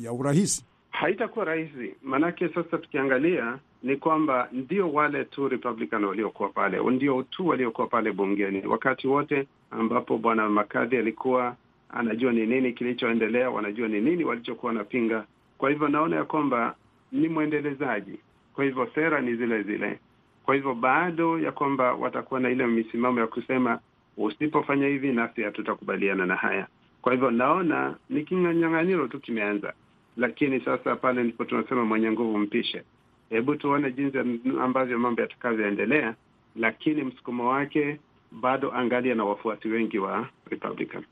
ya 0.01 0.13
urahisi? 0.13 0.65
Haitakuwa 0.91 1.45
rahisi, 1.45 1.95
maanake 2.03 2.49
sasa 2.49 2.77
tukiangalia 2.77 3.59
ni 3.83 3.95
kwamba 3.97 4.49
ndio 4.51 4.91
wale 4.93 5.25
tu 5.25 5.47
Republican 5.49 6.03
waliokuwa 6.03 6.49
pale, 6.49 6.79
ndio 6.91 7.23
tu 7.23 7.47
waliokuwa 7.47 7.87
pale 7.87 8.11
bungeni 8.11 8.67
wakati 8.67 9.07
wote 9.07 9.47
ambapo 9.71 10.17
bwana 10.17 10.49
McCarthy 10.49 10.97
alikuwa 10.97 11.55
anajua 11.89 12.31
ni 12.33 12.45
nini 12.45 12.73
kilichoendelea, 12.73 13.49
wanajua 13.49 13.87
ni 13.87 14.01
nini 14.01 14.23
walichokuwa 14.23 14.71
wanapinga. 14.71 15.25
Kwa 15.61 15.69
hivyo 15.69 15.87
naona 15.87 16.15
ya 16.15 16.23
kwamba 16.25 16.75
ni 17.11 17.27
mwendelezaji, 17.29 18.19
kwa 18.53 18.63
hivyo 18.65 18.89
sera 18.95 19.21
ni 19.21 19.35
zile 19.35 19.63
zile. 19.63 19.99
Kwa 20.43 20.55
hivyo 20.55 20.73
bado 20.75 21.39
ya 21.39 21.51
kwamba 21.51 21.93
watakuwa 21.93 22.39
na 22.39 22.49
ile 22.49 22.67
misimamo 22.67 23.19
ya 23.19 23.27
kusema 23.27 23.79
usipofanya 24.17 24.87
hivi 24.87 25.11
nasi 25.11 25.41
hatutakubaliana 25.43 26.25
na 26.25 26.35
haya. 26.35 26.67
Kwa 27.01 27.13
hivyo 27.13 27.31
naona 27.31 27.95
ni 28.09 28.23
kinyang'anyiro 28.23 29.07
tu 29.07 29.19
kimeanza, 29.19 29.73
lakini 30.17 30.59
sasa 30.59 30.95
pale 30.95 31.23
ndipo 31.23 31.45
tunasema 31.45 31.85
mwenye 31.85 32.11
nguvu 32.11 32.37
mpishe. 32.37 32.83
Hebu 33.29 33.55
tuone 33.55 33.91
jinsi 33.91 34.17
ambavyo 34.61 34.99
mambo 34.99 35.21
yatakavyoendelea, 35.21 36.15
lakini 36.55 37.03
msukumo 37.03 37.49
wake 37.49 37.99
bado 38.31 38.71
angalia 38.73 39.15
na 39.15 39.25
wafuasi 39.25 39.67
wengi 39.67 39.99
wa 39.99 40.27
Republican. 40.49 41.03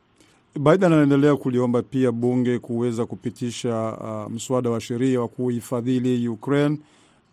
Biden 0.56 0.94
anaendelea 0.94 1.36
kuliomba 1.36 1.82
pia 1.82 2.12
bunge 2.12 2.60
kuweza 2.60 3.06
kupitisha 3.06 3.98
uh, 4.02 4.32
mswada 4.32 4.70
wa 4.70 4.82
sheria 4.82 5.22
wa 5.22 5.28
kuifadhili 5.28 6.28
Ukraine, 6.28 6.78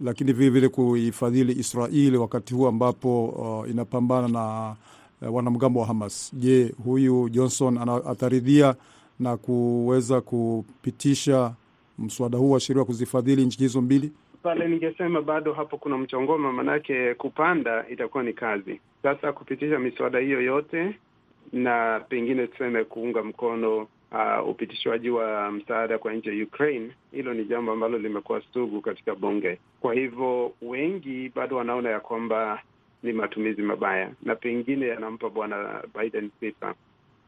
lakini 0.00 0.32
vilevile 0.32 0.68
kuifadhili 0.68 1.52
Israeli 1.52 2.16
wakati 2.16 2.54
huu 2.54 2.66
ambapo 2.66 3.24
uh, 3.26 3.70
inapambana 3.70 4.28
na 4.28 4.74
uh, 5.28 5.34
wanamgambo 5.36 5.80
wa 5.80 5.86
Hamas. 5.86 6.32
Je, 6.34 6.74
huyu 6.84 7.28
Johnson 7.28 7.78
ataridhia 8.06 8.74
na 9.20 9.36
kuweza 9.36 10.20
kupitisha 10.20 11.52
mswada 11.98 12.38
huu 12.38 12.50
wa 12.50 12.60
sheria 12.60 12.80
wa 12.80 12.86
kuzifadhili 12.86 13.44
nchi 13.46 13.58
hizo 13.58 13.80
mbili? 13.82 14.12
Pale 14.42 14.68
ningesema 14.68 15.22
bado 15.22 15.52
hapo 15.52 15.76
kuna 15.78 15.98
mchongoma, 15.98 16.52
manake 16.52 17.14
kupanda 17.14 17.88
itakuwa 17.88 18.22
ni 18.22 18.32
kazi. 18.32 18.80
Sasa 19.02 19.32
kupitisha 19.32 19.78
miswada 19.78 20.18
hiyo 20.18 20.40
yote 20.42 20.94
na 21.52 22.00
pengine 22.08 22.46
tuseme 22.46 22.84
kuunga 22.84 23.22
mkono 23.22 23.88
uh, 24.12 24.48
upitishwaji 24.48 25.10
wa 25.10 25.52
msaada 25.52 25.98
kwa 25.98 26.12
nchi 26.12 26.28
ya 26.38 26.44
Ukraine, 26.44 26.90
hilo 27.12 27.34
ni 27.34 27.44
jambo 27.44 27.72
ambalo 27.72 27.98
limekuwa 27.98 28.42
sugu 28.52 28.80
katika 28.80 29.14
bunge. 29.14 29.58
Kwa 29.80 29.94
hivyo 29.94 30.52
wengi 30.62 31.32
bado 31.34 31.56
wanaona 31.56 31.90
ya 31.90 32.00
kwamba 32.00 32.62
ni 33.02 33.12
matumizi 33.12 33.62
mabaya 33.62 34.10
na 34.22 34.34
pengine 34.36 34.86
yanampa 34.86 35.28
bwana 35.30 35.82
Biden 35.98 36.30
sifa, 36.40 36.74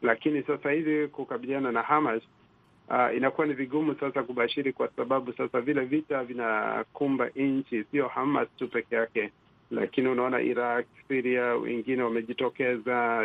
lakini 0.01 0.43
sasa 0.43 0.71
hivi 0.71 1.07
kukabiliana 1.07 1.71
na 1.71 1.81
Hamas 1.81 2.21
uh, 2.89 3.17
inakuwa 3.17 3.47
ni 3.47 3.53
vigumu 3.53 3.95
sasa 3.99 4.23
kubashiri, 4.23 4.73
kwa 4.73 4.87
sababu 4.95 5.33
sasa 5.33 5.61
vile 5.61 5.81
vita 5.85 6.23
vinakumba 6.23 7.29
nchi, 7.35 7.83
sio 7.91 8.07
Hamas 8.07 8.47
tu 8.57 8.67
peke 8.67 8.95
yake 8.95 9.31
lakini 9.71 10.07
unaona 10.07 10.41
Iraq, 10.41 10.85
Siria, 11.07 11.43
wengine 11.55 12.03
wamejitokeza. 12.03 13.23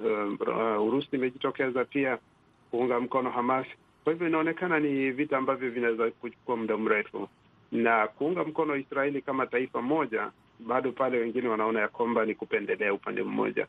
Uh, 0.00 0.48
uh, 0.48 0.86
Urusi 0.86 1.08
imejitokeza 1.12 1.84
pia 1.84 2.18
kuunga 2.70 3.00
mkono 3.00 3.30
Hamas. 3.30 3.66
Kwa 4.04 4.12
hivyo 4.12 4.28
inaonekana 4.28 4.80
ni 4.80 5.10
vita 5.10 5.38
ambavyo 5.38 5.70
vinaweza 5.70 6.10
kuchukua 6.10 6.56
muda 6.56 6.76
mrefu, 6.76 7.28
na 7.72 8.06
kuunga 8.08 8.44
mkono 8.44 8.76
Israeli 8.76 9.22
kama 9.22 9.46
taifa 9.46 9.82
moja, 9.82 10.30
bado 10.60 10.92
pale 10.92 11.18
wengine 11.18 11.48
wanaona 11.48 11.80
ya 11.80 11.88
kwamba 11.88 12.24
ni 12.24 12.34
kupendelea 12.34 12.94
upande 12.94 13.22
mmoja. 13.22 13.66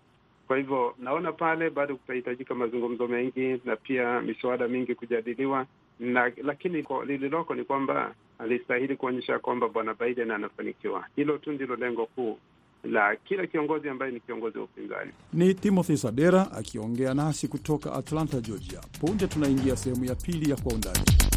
Kwa 0.48 0.58
hivyo 0.58 0.96
naona 1.00 1.32
pale 1.32 1.70
bado 1.70 1.96
kutahitajika 1.96 2.56
mazungumzo 2.56 3.08
mengi 3.08 3.62
na 3.66 3.76
pia 3.76 4.22
miswada 4.22 4.68
mingi 4.68 4.96
kujadiliwa 4.96 5.66
na, 6.02 6.32
lakini 6.44 6.86
lililoko 7.06 7.56
ni 7.56 7.64
kwamba 7.64 8.14
alistahili 8.40 8.96
kuonyesha 8.96 9.40
kwamba 9.40 9.68
bwana 9.70 9.94
Biden 9.94 10.32
anafanikiwa. 10.32 11.06
Hilo 11.16 11.38
tu 11.38 11.52
ndilo 11.52 11.76
lengo 11.76 12.06
kuu 12.06 12.38
la 12.84 13.16
kila 13.16 13.48
kiongozi 13.48 13.90
ambaye 13.90 14.12
ni 14.12 14.20
kiongozi 14.20 14.58
wa 14.58 14.64
upinzani. 14.64 15.12
Ni 15.34 15.54
Timothy 15.54 15.98
Sadera 15.98 16.52
akiongea 16.52 17.14
nasi 17.14 17.48
kutoka 17.48 17.94
Atlanta, 17.94 18.42
Georgia. 18.42 18.80
Punde 19.00 19.28
tunaingia 19.28 19.76
sehemu 19.76 20.06
ya 20.06 20.16
pili 20.16 20.50
ya 20.50 20.56
Kwa 20.58 20.74
Undani. 20.74 21.31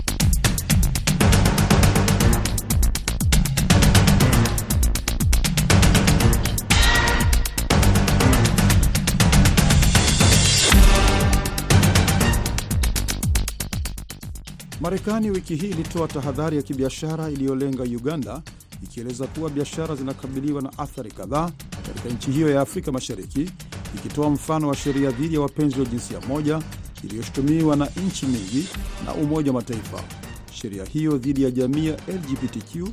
Marekani 14.85 15.31
wiki 15.31 15.57
hii 15.57 15.67
ilitoa 15.67 16.09
tahadhari 16.09 16.57
ya 16.57 16.63
kibiashara 16.63 17.31
iliyolenga 17.31 17.83
Uganda, 17.83 18.43
ikieleza 18.83 19.27
kuwa 19.27 19.51
biashara 19.51 19.95
zinakabiliwa 19.95 20.63
na 20.63 20.79
athari 20.79 21.11
kadhaa 21.11 21.51
katika 21.87 22.09
nchi 22.09 22.31
hiyo 22.31 22.51
ya 22.51 22.61
Afrika 22.61 22.93
Mashariki, 22.93 23.51
ikitoa 23.95 24.31
mfano 24.31 24.69
wa 24.69 24.77
sheria 24.77 25.11
dhidi 25.11 25.35
ya 25.35 25.41
wapenzi 25.41 25.81
wa 25.81 25.87
jinsia 25.87 26.21
moja 26.21 26.63
iliyoshutumiwa 27.05 27.77
na 27.77 27.89
nchi 28.07 28.27
nyingi 28.27 28.69
na 29.07 29.15
Umoja 29.15 29.51
wa 29.51 29.55
Mataifa. 29.55 30.05
Sheria 30.53 30.85
hiyo 30.85 31.19
dhidi 31.19 31.43
ya 31.43 31.51
jamii 31.51 31.87
ya 31.87 31.97
LGBTQ 32.09 32.89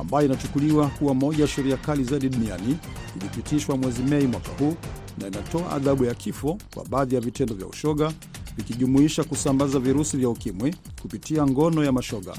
ambayo 0.00 0.26
inachukuliwa 0.26 0.88
kuwa 0.88 1.14
moja 1.14 1.42
ya 1.44 1.48
sheria 1.48 1.76
kali 1.76 2.04
zaidi 2.04 2.28
duniani 2.28 2.76
ilipitishwa 3.20 3.76
mwezi 3.76 4.02
Mei 4.02 4.26
mwaka 4.26 4.50
huu 4.58 4.74
na 5.18 5.26
inatoa 5.26 5.72
adhabu 5.72 6.04
ya 6.04 6.14
kifo 6.14 6.58
kwa 6.74 6.84
baadhi 6.84 7.14
ya 7.14 7.20
vitendo 7.20 7.54
vya 7.54 7.66
ushoga 7.66 8.12
vikijumuisha 8.56 9.24
kusambaza 9.24 9.78
virusi 9.78 10.16
vya 10.16 10.28
ukimwi 10.28 10.74
kupitia 11.02 11.46
ngono 11.46 11.84
ya 11.84 11.92
mashoga. 11.92 12.34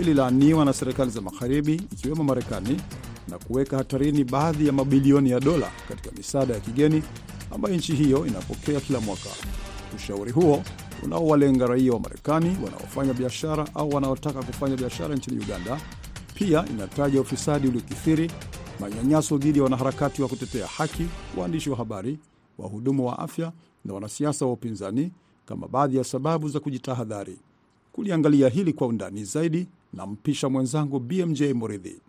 Ililaaniwa 0.00 0.64
na 0.64 0.72
serikali 0.72 1.10
za 1.10 1.20
magharibi 1.20 1.74
ikiwemo 1.74 2.24
Marekani 2.24 2.80
na 3.28 3.38
kuweka 3.38 3.76
hatarini 3.76 4.24
baadhi 4.24 4.66
ya 4.66 4.72
mabilioni 4.72 5.30
ya 5.30 5.40
dola 5.40 5.70
katika 5.88 6.10
misaada 6.16 6.54
ya 6.54 6.60
kigeni 6.60 7.02
ambayo 7.54 7.76
nchi 7.76 7.94
hiyo 7.94 8.26
inapokea 8.26 8.80
kila 8.80 9.00
mwaka. 9.00 9.28
Ushauri 9.96 10.32
huo 10.32 10.62
unaowalenga 11.02 11.66
raia 11.66 11.92
wa 11.92 12.00
Marekani 12.00 12.56
wanaofanya 12.64 13.14
biashara 13.14 13.66
au 13.74 13.90
wanaotaka 13.90 14.42
kufanya 14.42 14.76
biashara 14.76 15.14
nchini 15.14 15.38
Uganda. 15.44 15.80
Pia 16.34 16.64
inataja 16.70 17.20
ufisadi 17.20 17.68
uliokithiri, 17.68 18.30
manyanyaso 18.80 19.38
dhidi 19.38 19.58
ya 19.58 19.64
wanaharakati 19.64 20.22
wa 20.22 20.28
kutetea 20.28 20.66
haki, 20.66 21.06
waandishi 21.36 21.70
wa 21.70 21.76
habari, 21.76 22.18
wahudumu 22.58 23.06
wa 23.06 23.18
afya 23.18 23.52
na 23.84 23.94
wanasiasa 23.94 24.46
wa 24.46 24.52
upinzani 24.52 25.12
kama 25.50 25.68
baadhi 25.68 25.96
ya 25.96 26.04
sababu 26.04 26.48
za 26.48 26.60
kujitahadhari. 26.60 27.38
Kuliangalia 27.92 28.48
hili 28.48 28.72
kwa 28.72 28.86
undani 28.86 29.24
zaidi, 29.24 29.66
na 29.92 30.06
mpisha 30.06 30.48
mwenzangu 30.48 30.98
BMJ 31.00 31.42
Muridhi. 31.42 32.00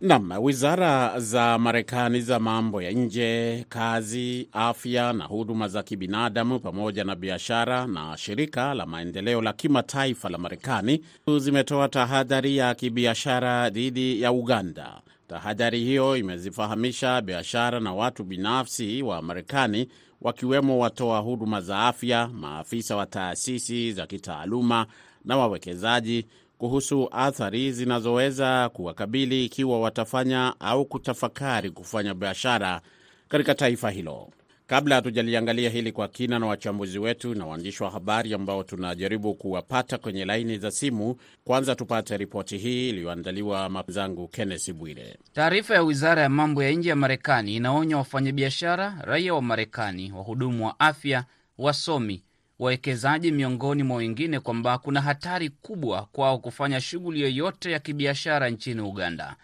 Nam, 0.00 0.30
wizara 0.44 1.20
za 1.20 1.58
Marekani 1.58 2.20
za 2.20 2.38
mambo 2.38 2.82
ya 2.82 2.90
nje, 2.92 3.64
kazi, 3.68 4.48
afya 4.52 5.12
na 5.12 5.24
huduma 5.24 5.68
za 5.68 5.82
kibinadamu, 5.82 6.60
pamoja 6.60 7.04
na 7.04 7.16
biashara 7.16 7.86
na 7.86 8.16
shirika 8.16 8.74
la 8.74 8.86
maendeleo 8.86 9.42
la 9.42 9.52
kimataifa 9.52 10.28
la 10.28 10.38
Marekani 10.38 11.00
zimetoa 11.38 11.88
tahadhari 11.88 12.56
ya 12.56 12.74
kibiashara 12.74 13.70
dhidi 13.70 14.22
ya 14.22 14.32
Uganda. 14.32 15.00
Tahadhari 15.28 15.80
hiyo 15.84 16.16
imezifahamisha 16.16 17.20
biashara 17.20 17.80
na 17.80 17.94
watu 17.94 18.24
binafsi 18.24 19.02
wa 19.02 19.22
Marekani 19.22 19.88
wakiwemo 20.22 20.78
watoa 20.78 21.18
huduma 21.18 21.60
za 21.60 21.78
afya, 21.80 22.28
maafisa 22.28 22.96
wa 22.96 23.06
taasisi 23.06 23.92
za 23.92 24.06
kitaaluma 24.06 24.86
na 25.24 25.36
wawekezaji 25.36 26.26
kuhusu 26.58 27.08
athari 27.12 27.72
zinazoweza 27.72 28.68
kuwakabili 28.72 29.44
ikiwa 29.44 29.80
watafanya 29.80 30.54
au 30.60 30.84
kutafakari 30.84 31.70
kufanya 31.70 32.14
biashara 32.14 32.80
katika 33.28 33.54
taifa 33.54 33.90
hilo. 33.90 34.28
Kabla 34.66 34.94
hatujaliangalia 34.94 35.70
hili 35.70 35.92
kwa 35.92 36.08
kina 36.08 36.38
na 36.38 36.46
wachambuzi 36.46 36.98
wetu 36.98 37.34
na 37.34 37.46
waandishi 37.46 37.82
wa 37.82 37.90
habari 37.90 38.34
ambao 38.34 38.62
tunajaribu 38.62 39.34
kuwapata 39.34 39.98
kwenye 39.98 40.24
laini 40.24 40.58
za 40.58 40.70
simu, 40.70 41.16
kwanza 41.44 41.74
tupate 41.74 42.16
ripoti 42.16 42.58
hii 42.58 42.88
iliyoandaliwa 42.88 43.70
mwenzangu 43.70 44.28
Kenneth 44.28 44.72
Bwire. 44.72 45.16
Taarifa 45.32 45.74
ya 45.74 45.82
wizara 45.82 46.22
ya 46.22 46.28
mambo 46.28 46.62
ya 46.62 46.70
nje 46.70 46.88
ya 46.88 46.96
Marekani 46.96 47.56
inaonya 47.56 47.96
wafanyabiashara, 47.96 48.94
raia 49.00 49.34
wa 49.34 49.42
Marekani, 49.42 50.12
wahudumu 50.12 50.66
wa 50.66 50.80
afya, 50.80 51.24
wasomi, 51.58 52.22
wawekezaji, 52.58 53.32
miongoni 53.32 53.82
mwa 53.82 53.96
wengine, 53.96 54.40
kwamba 54.40 54.78
kuna 54.78 55.00
hatari 55.00 55.50
kubwa 55.50 56.08
kwao 56.12 56.38
kufanya 56.38 56.80
shughuli 56.80 57.20
yoyote 57.20 57.70
ya 57.70 57.78
kibiashara 57.78 58.50
nchini 58.50 58.80
Uganda. 58.80 59.36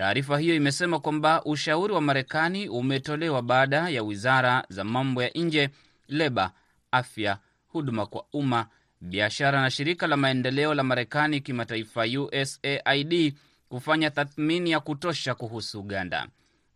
Taarifa 0.00 0.38
hiyo 0.38 0.54
imesema 0.54 1.00
kwamba 1.00 1.44
ushauri 1.44 1.92
wa 1.94 2.00
Marekani 2.00 2.68
umetolewa 2.68 3.42
baada 3.42 3.88
ya 3.88 4.02
wizara 4.02 4.64
za 4.68 4.84
mambo 4.84 5.22
ya 5.22 5.30
nje, 5.34 5.70
leba, 6.08 6.52
afya, 6.90 7.38
huduma 7.68 8.06
kwa 8.06 8.24
umma, 8.32 8.66
biashara 9.00 9.62
na 9.62 9.70
shirika 9.70 10.06
la 10.06 10.16
maendeleo 10.16 10.74
la 10.74 10.82
Marekani 10.82 11.40
kimataifa 11.40 12.04
USAID 12.04 13.34
kufanya 13.68 14.10
tathmini 14.10 14.70
ya 14.70 14.80
kutosha 14.80 15.34
kuhusu 15.34 15.80
Uganda. 15.80 16.26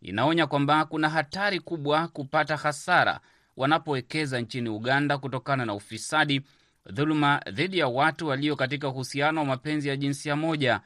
Inaonya 0.01 0.47
kwamba 0.47 0.85
kuna 0.85 1.09
hatari 1.09 1.59
kubwa 1.59 2.07
kupata 2.07 2.57
hasara 2.57 3.19
wanapowekeza 3.57 4.41
nchini 4.41 4.69
Uganda 4.69 5.17
kutokana 5.17 5.65
na 5.65 5.73
ufisadi, 5.73 6.41
dhuluma 6.91 7.41
dhidi 7.51 7.77
ya 7.77 7.87
watu 7.87 8.27
walio 8.27 8.55
katika 8.55 8.87
uhusiano 8.89 9.39
wa 9.41 9.45
mapenzi 9.45 9.89
ya 9.89 9.95
jinsia 9.97 10.35
moja, 10.35 10.81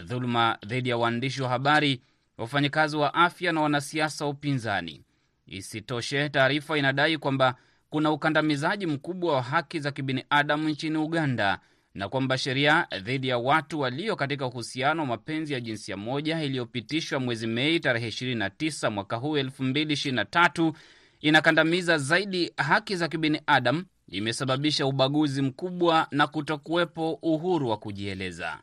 dhuluma 0.00 0.58
dhidi 0.66 0.88
ya 0.88 0.96
waandishi 0.96 1.42
wa 1.42 1.48
habari, 1.48 2.00
wafanyakazi 2.38 2.96
wa 2.96 3.14
afya 3.14 3.52
na 3.52 3.60
wanasiasa 3.60 4.24
wa 4.24 4.30
upinzani. 4.30 5.02
Isitoshe, 5.46 6.28
taarifa 6.28 6.78
inadai 6.78 7.18
kwamba 7.18 7.54
kuna 7.90 8.10
ukandamizaji 8.10 8.86
mkubwa 8.86 9.34
wa 9.34 9.42
haki 9.42 9.80
za 9.80 9.90
kibinadamu 9.90 10.68
nchini 10.68 10.98
Uganda 10.98 11.58
na 11.94 12.08
kwamba 12.08 12.38
sheria 12.38 12.86
dhidi 13.02 13.28
ya 13.28 13.38
watu 13.38 13.80
walio 13.80 14.16
katika 14.16 14.46
uhusiano 14.46 15.02
wa 15.02 15.08
mapenzi 15.08 15.52
ya 15.52 15.60
jinsia 15.60 15.96
moja 15.96 16.42
iliyopitishwa 16.42 17.20
mwezi 17.20 17.46
Mei 17.46 17.80
tarehe 17.80 18.08
29 18.08 18.90
mwaka 18.90 19.16
huu 19.16 19.36
2023 19.38 20.72
inakandamiza 21.20 21.98
zaidi 21.98 22.52
haki 22.56 22.96
za 22.96 23.08
kibinadamu, 23.08 23.84
imesababisha 24.08 24.86
ubaguzi 24.86 25.42
mkubwa 25.42 26.06
na 26.10 26.26
kutokuwepo 26.26 27.12
uhuru 27.22 27.68
wa 27.68 27.76
kujieleza. 27.76 28.58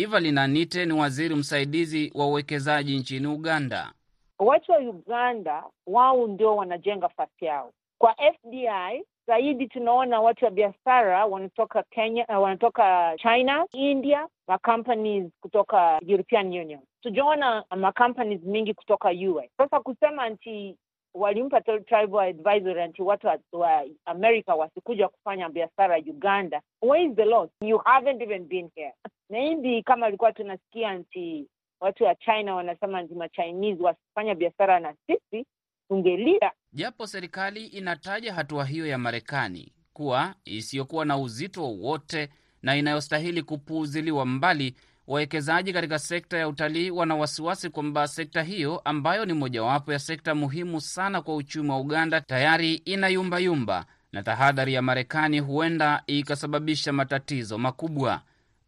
Evelyn 0.00 0.38
Anite 0.38 0.86
ni 0.86 0.92
waziri 0.92 1.34
msaidizi 1.34 2.12
wa 2.14 2.26
uwekezaji 2.26 2.96
nchini 2.98 3.26
Uganda. 3.26 3.92
Watu 4.38 4.72
wa 4.72 4.78
Uganda 4.78 5.64
wao 5.86 6.26
ndio 6.26 6.56
wanajenga 6.56 7.08
fasi 7.08 7.44
yao 7.44 7.72
kwa 7.98 8.14
FDI 8.14 9.04
zaidi 9.26 9.66
tunaona 9.68 10.20
watu 10.20 10.44
wa 10.44 10.50
biashara 10.50 11.26
wanatoka 11.26 11.82
Kenya, 11.82 12.26
uh, 12.28 12.42
wanatoka 12.42 13.14
China, 13.22 13.66
India, 13.72 14.28
macompanies 14.48 15.32
kutoka 15.40 16.00
European 16.06 16.46
Union. 16.46 16.80
Tujaona 17.02 17.64
macompanies 17.76 18.42
mingi 18.42 18.74
kutoka 18.74 19.08
US. 19.10 19.50
Sasa 19.56 19.80
kusema 19.80 20.28
nti 20.28 20.76
walimpa 21.14 21.60
tribal 21.60 22.28
advisory 22.28 22.82
anti 22.82 23.02
watu 23.02 23.26
wa 23.52 23.84
America 24.04 24.48
wasikuja 24.54 25.08
kufanya 25.08 25.48
biashara 25.48 25.96
Uganda. 25.98 26.60
Where 26.82 27.04
is 27.04 27.16
the 27.16 27.24
loss? 27.24 27.50
You 27.60 27.78
haven't 27.84 28.22
even 28.22 28.44
been 28.48 28.70
here. 28.74 28.92
Na 29.30 29.82
kama 29.84 30.06
alikuwa 30.06 30.32
tunasikia 30.32 30.94
nti 30.94 31.46
watu 31.80 32.04
wa 32.04 32.14
China 32.14 32.54
wanasema 32.54 33.02
nti 33.02 33.14
machinese 33.14 33.82
wasifanya 33.82 34.34
biashara 34.34 34.80
na 34.80 34.94
sisi 35.06 35.46
tungelia 35.88 36.52
Japo 36.72 37.06
serikali 37.06 37.66
inataja 37.66 38.34
hatua 38.34 38.64
hiyo 38.64 38.86
ya 38.86 38.98
Marekani 38.98 39.72
kuwa 39.92 40.34
isiyokuwa 40.44 41.04
na 41.04 41.18
uzito 41.18 41.62
wowote 41.62 42.28
na 42.62 42.76
inayostahili 42.76 43.42
kupuuziliwa 43.42 44.26
mbali, 44.26 44.74
wawekezaji 45.06 45.72
katika 45.72 45.98
sekta 45.98 46.38
ya 46.38 46.48
utalii 46.48 46.90
wana 46.90 47.16
wasiwasi 47.16 47.70
kwamba 47.70 48.06
sekta 48.08 48.42
hiyo 48.42 48.78
ambayo 48.84 49.24
ni 49.24 49.32
mojawapo 49.32 49.92
ya 49.92 49.98
sekta 49.98 50.34
muhimu 50.34 50.80
sana 50.80 51.22
kwa 51.22 51.36
uchumi 51.36 51.70
wa 51.70 51.80
Uganda 51.80 52.20
tayari 52.20 52.74
inayumbayumba, 52.74 53.86
na 54.12 54.22
tahadhari 54.22 54.74
ya 54.74 54.82
Marekani 54.82 55.40
huenda 55.40 56.02
ikasababisha 56.06 56.92
matatizo 56.92 57.58
makubwa. 57.58 58.22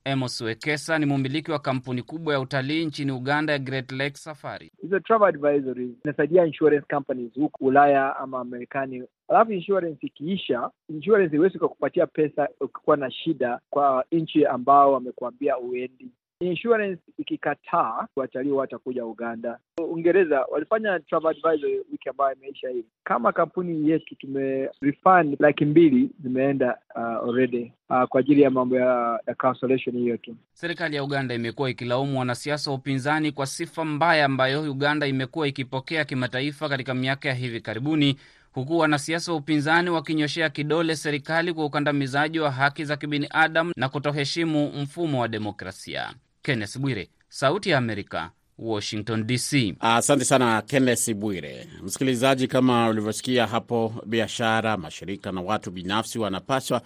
Amos 0.05 0.41
Wekesa 0.41 0.99
ni 0.99 1.07
mumiliki 1.07 1.51
wa 1.51 1.59
kampuni 1.59 2.03
kubwa 2.03 2.35
ya 2.35 2.41
utalii 2.41 2.85
nchini 2.87 3.13
Uganda 3.13 3.53
ya 3.53 3.59
Great 3.59 3.93
Lake 3.93 4.17
Safari. 4.17 4.73
Hizo 4.83 5.01
travel 5.01 5.29
advisories 5.29 5.91
inasaidia 6.05 6.47
insurance 6.47 6.87
companies 6.95 7.35
huku 7.35 7.67
Ulaya 7.67 8.17
ama 8.17 8.45
Marekani. 8.45 9.03
Alafu 9.29 9.53
insurance 9.53 10.07
ikiisha, 10.07 10.71
insurance 10.89 11.37
iwezi 11.37 11.59
kukupatia 11.59 12.07
pesa 12.07 12.49
ukikuwa 12.61 12.97
na 12.97 13.11
shida 13.11 13.61
kwa 13.71 14.05
nchi 14.13 14.47
ambao 14.47 14.93
wamekuambia 14.93 15.59
uendi. 15.59 16.11
Insurance 16.41 17.01
ikikataa, 17.19 18.07
watalii 18.17 18.51
watakuja 18.51 19.05
Uganda. 19.07 19.59
Uingereza 19.91 20.41
walifanya 20.53 20.99
travel 21.01 21.31
advisory 21.31 21.79
wiki 21.93 22.09
ambayo 22.09 22.37
imeisha 22.37 22.69
hii. 22.69 22.85
Kama 23.05 23.33
kampuni 23.33 23.91
yetu 23.91 24.15
tume 24.15 24.69
refund 24.81 25.37
laki 25.41 25.65
mbili 25.65 26.11
zimeenda 26.23 26.79
uh, 26.95 27.03
already 27.03 27.73
uh, 27.91 28.03
kwa 28.05 28.21
ajili 28.21 28.43
ya 28.43 28.51
mambo 28.51 28.77
ya, 28.77 29.21
ya 29.27 29.35
cancellation 29.35 29.97
hiyo 29.97 30.17
tu. 30.17 30.37
Serikali 30.53 30.97
ya 30.97 31.05
Uganda 31.05 31.35
imekuwa 31.35 31.71
ikilaumu 31.71 32.19
wanasiasa 32.19 32.71
wa 32.71 32.77
upinzani 32.77 33.33
kwa 33.33 33.47
sifa 33.47 33.85
mbaya 33.85 34.25
ambayo 34.25 34.63
Uganda 34.71 35.07
imekuwa 35.07 35.49
ikipokea 35.49 36.05
kimataifa 36.05 36.69
katika 36.69 36.95
miaka 36.95 37.29
ya 37.29 37.35
hivi 37.35 37.61
karibuni, 37.61 38.17
huku 38.53 38.79
wanasiasa 38.79 39.33
wa 39.33 39.39
upinzani 39.39 39.91
wakinyoshea 39.91 40.51
kidole 40.51 40.97
serikali 40.97 41.55
kwa 41.55 41.65
ukandamizaji 41.65 42.41
wa 42.41 42.51
haki 42.51 42.85
za 42.85 42.97
kibinadamu 42.97 43.73
na 43.77 43.89
kutoheshimu 43.89 44.73
mfumo 44.83 45.21
wa 45.21 45.29
demokrasia. 45.29 46.15
Kenneth 46.43 46.79
Bwire, 46.79 47.09
Sauti 47.29 47.71
ya 47.71 47.79
Amerika, 47.79 48.31
Washington 48.59 49.27
DC. 49.27 49.75
Asante 49.81 50.25
sana 50.25 50.63
Kenneth 50.63 51.15
Bwire. 51.15 51.67
Msikilizaji, 51.83 52.47
kama 52.49 52.89
ulivyosikia 52.89 53.47
hapo, 53.47 53.95
biashara, 54.07 54.77
mashirika 54.77 55.33
na 55.33 55.41
watu 55.41 55.71
binafsi 55.71 56.19
wanapaswa 56.19 56.83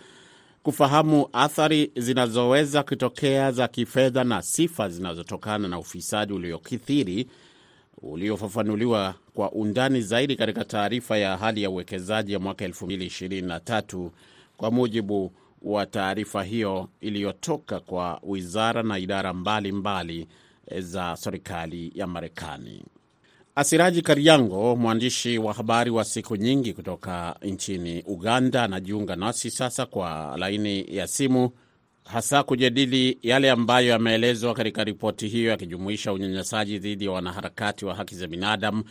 kufahamu 0.62 1.28
athari 1.32 1.92
zinazoweza 1.96 2.82
kutokea 2.82 3.52
za 3.52 3.68
kifedha 3.68 4.24
na 4.24 4.42
sifa 4.42 4.88
zinazotokana 4.88 5.68
na 5.68 5.78
ufisadi 5.78 6.32
uliokithiri 6.32 7.28
uliofafanuliwa 8.02 9.14
kwa 9.34 9.52
undani 9.52 10.00
zaidi 10.02 10.36
katika 10.36 10.64
taarifa 10.64 11.18
ya 11.18 11.36
hali 11.36 11.62
ya 11.62 11.70
uwekezaji 11.70 12.32
ya 12.32 12.38
mwaka 12.38 12.66
2023 12.68 14.10
kwa 14.56 14.70
mujibu 14.70 15.32
wa 15.64 15.86
taarifa 15.86 16.42
hiyo 16.42 16.88
iliyotoka 17.00 17.80
kwa 17.80 18.20
wizara 18.22 18.82
na 18.82 18.98
idara 18.98 19.32
mbalimbali 19.32 20.26
mbali 20.70 20.82
za 20.82 21.16
serikali 21.16 21.92
ya 21.94 22.06
Marekani. 22.06 22.84
Asiraji 23.56 24.02
Kariango, 24.02 24.76
mwandishi 24.76 25.38
wa 25.38 25.52
habari 25.54 25.90
wa 25.90 26.04
siku 26.04 26.36
nyingi 26.36 26.72
kutoka 26.72 27.36
nchini 27.42 28.02
Uganda, 28.06 28.62
anajiunga 28.62 29.16
nasi 29.16 29.50
sasa 29.50 29.86
kwa 29.86 30.34
laini 30.38 30.96
ya 30.96 31.06
simu, 31.06 31.50
hasa 32.04 32.42
kujadili 32.42 33.18
yale 33.22 33.50
ambayo 33.50 33.88
yameelezwa 33.88 34.54
katika 34.54 34.84
ripoti 34.84 35.28
hiyo, 35.28 35.50
yakijumuisha 35.50 36.12
unyanyasaji 36.12 36.78
dhidi 36.78 37.04
ya 37.04 37.10
wanaharakati 37.10 37.84
wa 37.84 37.94
haki 37.94 38.14
za 38.14 38.26
binadamu, 38.26 38.84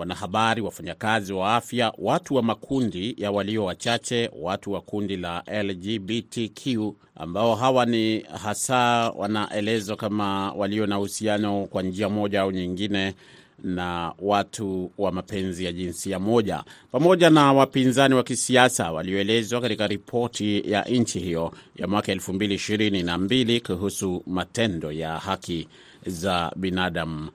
wanahabari, 0.00 0.62
wafanyakazi 0.62 1.32
wa 1.32 1.56
afya, 1.56 1.92
watu 1.98 2.34
wa 2.34 2.42
makundi 2.42 3.14
ya 3.18 3.30
walio 3.30 3.64
wachache, 3.64 4.30
watu 4.40 4.72
wa 4.72 4.80
kundi 4.80 5.16
la 5.16 5.42
LGBTQ 5.62 6.92
ambao 7.16 7.54
hawa 7.54 7.86
ni 7.86 8.20
hasa 8.20 8.76
wanaelezwa 9.16 9.96
kama 9.96 10.52
walio 10.52 10.86
na 10.86 10.98
uhusiano 10.98 11.66
kwa 11.66 11.82
njia 11.82 12.08
moja 12.08 12.40
au 12.40 12.50
nyingine 12.52 13.14
na 13.64 14.12
watu 14.18 14.90
wa 14.98 15.12
mapenzi 15.12 15.64
ya 15.64 15.72
jinsia 15.72 16.18
moja, 16.18 16.64
pamoja 16.92 17.30
na 17.30 17.52
wapinzani 17.52 18.14
wa 18.14 18.22
kisiasa 18.22 18.92
walioelezwa 18.92 19.60
katika 19.60 19.86
ripoti 19.86 20.70
ya 20.72 20.82
nchi 20.84 21.18
hiyo 21.18 21.52
ya 21.76 21.86
mwaka 21.88 22.12
elfu 22.12 22.32
mbili 22.32 22.54
ishirini 22.54 23.02
na 23.02 23.18
mbili 23.18 23.60
kuhusu 23.60 24.22
matendo 24.26 24.92
ya 24.92 25.18
haki 25.18 25.68
za 26.06 26.52
binadamu 26.56 27.28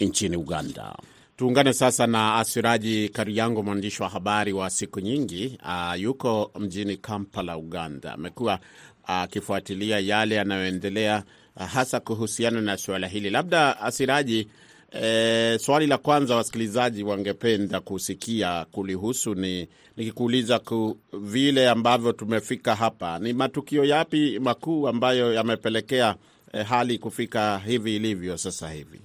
nchini 0.00 0.36
Uganda. 0.36 0.96
Tuungane 1.36 1.72
sasa 1.72 2.06
na 2.06 2.34
Asiraji 2.36 3.08
Kariango, 3.08 3.62
mwandishi 3.62 4.02
wa 4.02 4.08
habari 4.08 4.52
wa 4.52 4.70
siku 4.70 5.00
nyingi. 5.00 5.58
Uh, 5.64 6.00
yuko 6.00 6.50
mjini 6.60 6.96
Kampala, 6.96 7.56
Uganda. 7.56 8.12
Amekuwa 8.12 8.58
akifuatilia 9.04 9.96
uh, 9.98 10.06
yale 10.06 10.34
yanayoendelea 10.34 11.24
uh, 11.56 11.62
hasa 11.66 12.00
kuhusiana 12.00 12.60
na 12.60 12.76
suala 12.76 13.06
hili. 13.08 13.30
Labda 13.30 13.80
Asiraji, 13.80 14.48
eh, 14.90 15.58
swali 15.60 15.86
la 15.86 15.98
kwanza 15.98 16.36
wasikilizaji 16.36 17.02
wangependa 17.02 17.80
kusikia 17.80 18.64
kulihusu 18.72 19.34
ni 19.34 19.68
nikikuuliza 19.96 20.58
ku 20.58 20.98
vile 21.12 21.68
ambavyo 21.68 22.12
tumefika 22.12 22.74
hapa, 22.74 23.18
ni 23.18 23.32
matukio 23.32 23.84
yapi 23.84 24.38
makuu 24.38 24.88
ambayo 24.88 25.32
yamepelekea 25.34 26.14
eh, 26.52 26.66
hali 26.66 26.98
kufika 26.98 27.58
hivi 27.58 27.96
ilivyo 27.96 28.36
sasa 28.38 28.70
hivi? 28.70 29.00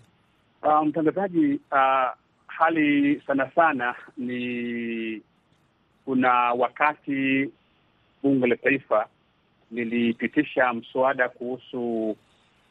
Uh, 0.64 0.82
mtangazaji, 0.86 1.60
uh, 1.72 2.10
hali 2.48 3.22
sana 3.28 3.52
sana 3.56 3.96
ni 4.18 5.22
kuna 6.06 6.32
wakati 6.54 7.50
bunge 8.24 8.48
la 8.48 8.56
taifa 8.56 9.08
lilipitisha 9.72 10.74
mswada 10.74 11.30
kuhusu 11.30 12.16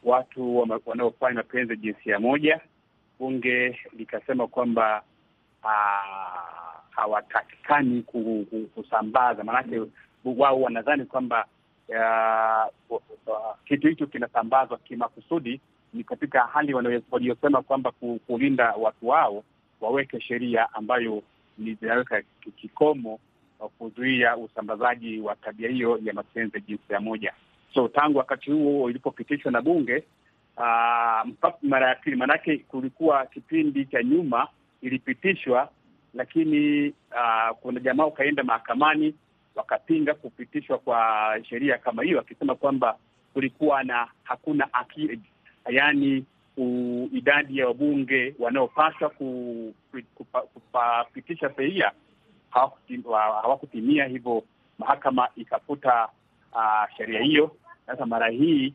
watu 0.03 0.57
wanaofanya 0.85 1.35
mapenzi 1.35 1.71
ya 1.73 1.75
jinsia 1.77 2.19
moja. 2.19 2.59
Bunge 3.19 3.79
likasema 3.97 4.47
kwamba 4.47 5.03
hawatakikani 6.91 8.03
kusambaza, 8.75 9.43
maanake 9.43 9.81
wao 10.25 10.61
wanadhani 10.61 11.05
kwamba 11.05 11.45
kitu 13.65 13.87
hicho 13.87 14.07
kinasambazwa 14.07 14.77
kimakusudi 14.77 15.61
ni 15.93 16.03
katika 16.03 16.41
hali 16.41 16.73
waliosema 17.11 17.61
kwamba 17.61 17.91
kulinda 18.27 18.73
watu 18.73 19.07
wao 19.07 19.43
waweke 19.81 20.21
sheria 20.21 20.73
ambayo 20.73 21.23
zinaweka 21.57 22.21
kikomo 22.55 23.19
kuzuia 23.69 24.37
usambazaji 24.37 25.19
wa 25.21 25.35
tabia 25.35 25.69
hiyo 25.69 25.99
ya 26.03 26.13
mapenzi 26.13 26.57
ya 26.57 26.59
jinsia 26.67 26.99
moja. 26.99 27.33
So 27.73 27.87
tangu 27.87 28.17
wakati 28.17 28.51
huo 28.51 28.89
ilipopitishwa 28.89 29.51
na 29.51 29.61
bunge 29.61 30.03
mpaka 31.25 31.57
mara 31.61 31.89
ya 31.89 31.95
pili, 31.95 32.15
maanake 32.15 32.57
kulikuwa 32.57 33.25
kipindi 33.25 33.85
cha 33.85 34.03
nyuma 34.03 34.47
ilipitishwa, 34.81 35.69
lakini 36.13 36.87
uh, 36.89 37.57
kuna 37.61 37.79
jamaa 37.79 38.05
ukaenda 38.05 38.43
mahakamani 38.43 39.15
wakapinga 39.55 40.13
kupitishwa 40.13 40.77
kwa 40.77 41.29
sheria 41.49 41.77
kama 41.77 42.03
hiyo, 42.03 42.17
wakisema 42.17 42.55
kwamba 42.55 42.97
kulikuwa 43.33 43.83
na 43.83 44.07
hakuna 44.23 44.73
akili, 44.73 45.19
yaani 45.69 46.25
idadi 47.13 47.57
ya 47.57 47.67
wabunge 47.67 48.35
wanaopaswa 48.39 49.09
kupitisha 51.09 51.51
sheria 51.55 51.91
hawakutimia, 52.51 54.05
hivyo 54.05 54.43
mahakama 54.79 55.27
ikafuta 55.35 56.07
uh, 56.53 56.97
sheria 56.97 57.21
hiyo. 57.21 57.55
Sasa 57.85 58.05
mara 58.05 58.29
hii 58.29 58.73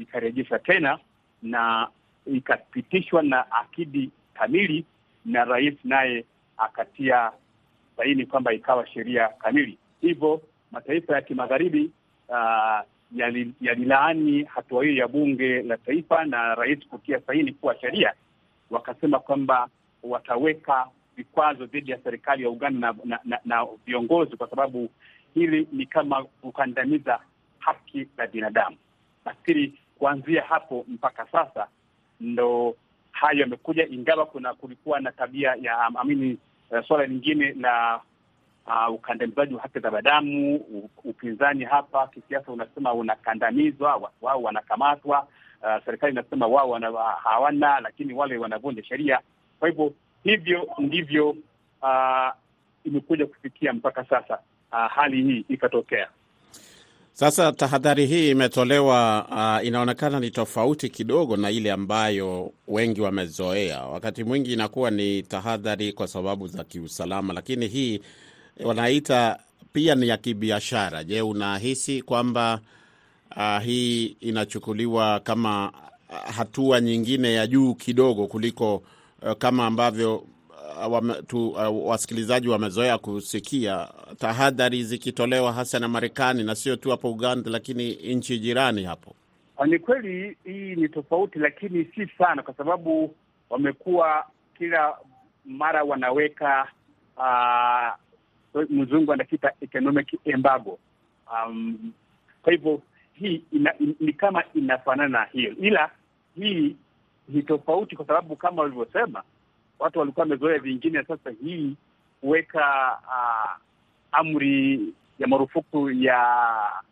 ikarejeshwa 0.00 0.58
tena 0.58 0.98
na 1.42 1.88
ikapitishwa 2.26 3.22
na 3.22 3.52
akidi 3.52 4.10
kamili, 4.34 4.84
na 5.24 5.44
rais 5.44 5.74
naye 5.84 6.24
akatia 6.56 7.32
saini 7.96 8.26
kwamba 8.26 8.52
ikawa 8.52 8.86
sheria 8.86 9.28
kamili. 9.28 9.78
Hivyo 10.00 10.42
mataifa 10.72 11.14
ya 11.14 11.22
kimagharibi 11.22 11.90
uh, 12.28 12.80
yalilaani 13.60 14.44
hatua 14.44 14.84
hiyo 14.84 14.96
ya 14.96 15.08
bunge 15.08 15.62
la 15.62 15.76
taifa 15.76 16.24
na 16.24 16.54
rais 16.54 16.78
kutia 16.88 17.20
saini 17.20 17.52
kuwa 17.52 17.80
sheria, 17.80 18.12
wakasema 18.70 19.18
kwamba 19.18 19.68
wataweka 20.02 20.86
vikwazo 21.16 21.66
dhidi 21.66 21.90
ya 21.90 21.98
serikali 22.04 22.42
ya 22.42 22.50
Uganda 22.50 22.94
na, 23.04 23.18
na, 23.24 23.38
na 23.44 23.66
viongozi 23.86 24.36
kwa 24.36 24.50
sababu 24.50 24.88
hili 25.34 25.68
ni 25.72 25.86
kama 25.86 26.24
kukandamiza 26.24 27.20
haki 27.58 28.06
za 28.16 28.26
binadamu. 28.26 28.76
Nafikiri 29.24 29.74
kuanzia 29.98 30.42
hapo 30.42 30.84
mpaka 30.88 31.26
sasa 31.32 31.66
ndo 32.20 32.76
hayo 33.12 33.40
yamekuja, 33.40 33.86
ingawa 33.86 34.26
kuna 34.26 34.54
kulikuwa 34.54 35.00
na 35.00 35.12
tabia 35.12 35.56
ya 35.60 35.78
amini 35.78 36.38
uh, 36.70 36.86
suala 36.86 37.06
lingine 37.06 37.52
la 37.52 38.00
uh, 38.66 38.94
ukandamizaji 38.94 39.54
wa 39.54 39.60
haki 39.62 39.78
za 39.80 39.90
binadamu. 39.90 40.56
Upinzani 41.04 41.64
hapa 41.64 42.06
kisiasa 42.06 42.52
unasema 42.52 42.94
unakandamizwa, 42.94 44.10
wao 44.22 44.42
wanakamatwa. 44.42 45.26
Uh, 45.62 45.84
serikali 45.84 46.12
inasema 46.12 46.46
wao 46.46 46.80
hawana, 47.22 47.80
lakini 47.80 48.14
wale 48.14 48.36
wanavunja 48.36 48.84
sheria. 48.84 49.20
Kwa 49.60 49.68
hivyo 49.68 49.92
hivyo 50.24 50.68
ndivyo 50.78 51.30
uh, 51.82 52.28
imekuja 52.84 53.26
kufikia 53.26 53.72
mpaka 53.72 54.04
sasa 54.04 54.38
uh, 54.72 54.90
hali 54.92 55.22
hii 55.22 55.44
ikatokea. 55.48 56.08
Sasa 57.12 57.52
tahadhari 57.52 58.06
hii 58.06 58.30
imetolewa, 58.30 59.26
uh, 59.60 59.66
inaonekana 59.66 60.20
ni 60.20 60.30
tofauti 60.30 60.88
kidogo 60.88 61.36
na 61.36 61.50
ile 61.50 61.72
ambayo 61.72 62.52
wengi 62.68 63.00
wamezoea. 63.00 63.82
Wakati 63.82 64.24
mwingi 64.24 64.52
inakuwa 64.52 64.90
ni 64.90 65.22
tahadhari 65.22 65.92
kwa 65.92 66.06
sababu 66.08 66.46
za 66.46 66.64
kiusalama, 66.64 67.32
lakini 67.34 67.66
hii 67.66 68.00
wanaita 68.64 69.38
pia 69.72 69.94
ni 69.94 70.08
ya 70.08 70.16
kibiashara. 70.16 71.04
Je, 71.04 71.22
unahisi 71.22 72.02
kwamba 72.02 72.60
uh, 73.36 73.58
hii 73.62 74.06
inachukuliwa 74.06 75.20
kama 75.20 75.72
hatua 76.36 76.80
nyingine 76.80 77.34
ya 77.34 77.46
juu 77.46 77.74
kidogo 77.74 78.26
kuliko 78.26 78.82
uh, 79.22 79.32
kama 79.32 79.66
ambavyo 79.66 80.16
uh, 80.16 80.92
wame, 80.92 81.14
tu, 81.14 81.48
uh, 81.48 81.88
wasikilizaji 81.88 82.48
wamezoea 82.48 82.98
kusikia 82.98 83.88
tahadhari 84.18 84.84
zikitolewa 84.84 85.52
hasa 85.52 85.78
na 85.78 85.88
Marekani 85.88 86.44
na 86.44 86.54
sio 86.54 86.76
tu 86.76 86.90
hapo 86.90 87.10
Uganda, 87.12 87.50
lakini 87.50 87.92
nchi 87.94 88.38
jirani 88.38 88.84
hapo? 88.84 89.14
Ni 89.66 89.78
kweli 89.78 90.36
hii 90.44 90.74
ni 90.76 90.88
tofauti, 90.88 91.38
lakini 91.38 91.84
si 91.84 92.06
sana, 92.18 92.42
kwa 92.42 92.54
sababu 92.54 93.14
wamekuwa 93.50 94.26
kila 94.58 94.94
mara 95.44 95.82
wanaweka 95.84 96.68
uh, 97.16 98.05
mzungu 98.70 99.12
anakita 99.12 99.52
economic 99.60 100.18
embargo. 100.24 100.78
Um, 101.32 101.92
kwa 102.42 102.52
hivyo 102.52 102.82
hii 103.12 103.42
ina, 103.52 103.78
in, 103.78 103.94
ni 104.00 104.12
kama 104.12 104.44
inafanana 104.54 105.08
na 105.18 105.24
hiyo, 105.24 105.54
ila 105.60 105.90
hii 106.36 106.76
ni 107.28 107.42
tofauti 107.42 107.96
kwa 107.96 108.06
sababu 108.06 108.36
kama 108.36 108.62
walivyosema 108.62 109.22
watu 109.78 109.98
walikuwa 109.98 110.22
wamezoea 110.24 110.58
vingine. 110.58 111.04
Sasa 111.04 111.30
hii 111.44 111.76
kuweka 112.20 112.98
uh, 113.06 113.50
amri 114.12 114.80
ya 115.18 115.26
marufuku 115.26 115.90
ya 115.90 116.20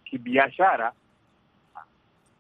kibiashara, 0.04 0.92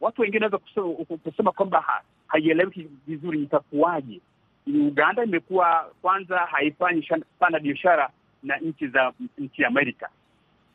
watu 0.00 0.22
wengine 0.22 0.44
wanaweza 0.46 1.16
kusema 1.24 1.52
kwamba 1.52 2.02
haieleweki 2.26 2.88
vizuri 3.06 3.42
itakuwaje. 3.42 4.20
Uganda 4.66 5.24
imekuwa 5.24 5.90
kwanza 6.02 6.38
haifanyi 6.38 7.08
sana 7.40 7.60
biashara 7.60 8.10
na 8.44 8.56
nchi 8.56 8.88
za 8.88 9.12
nchi 9.38 9.64
Amerika 9.64 10.08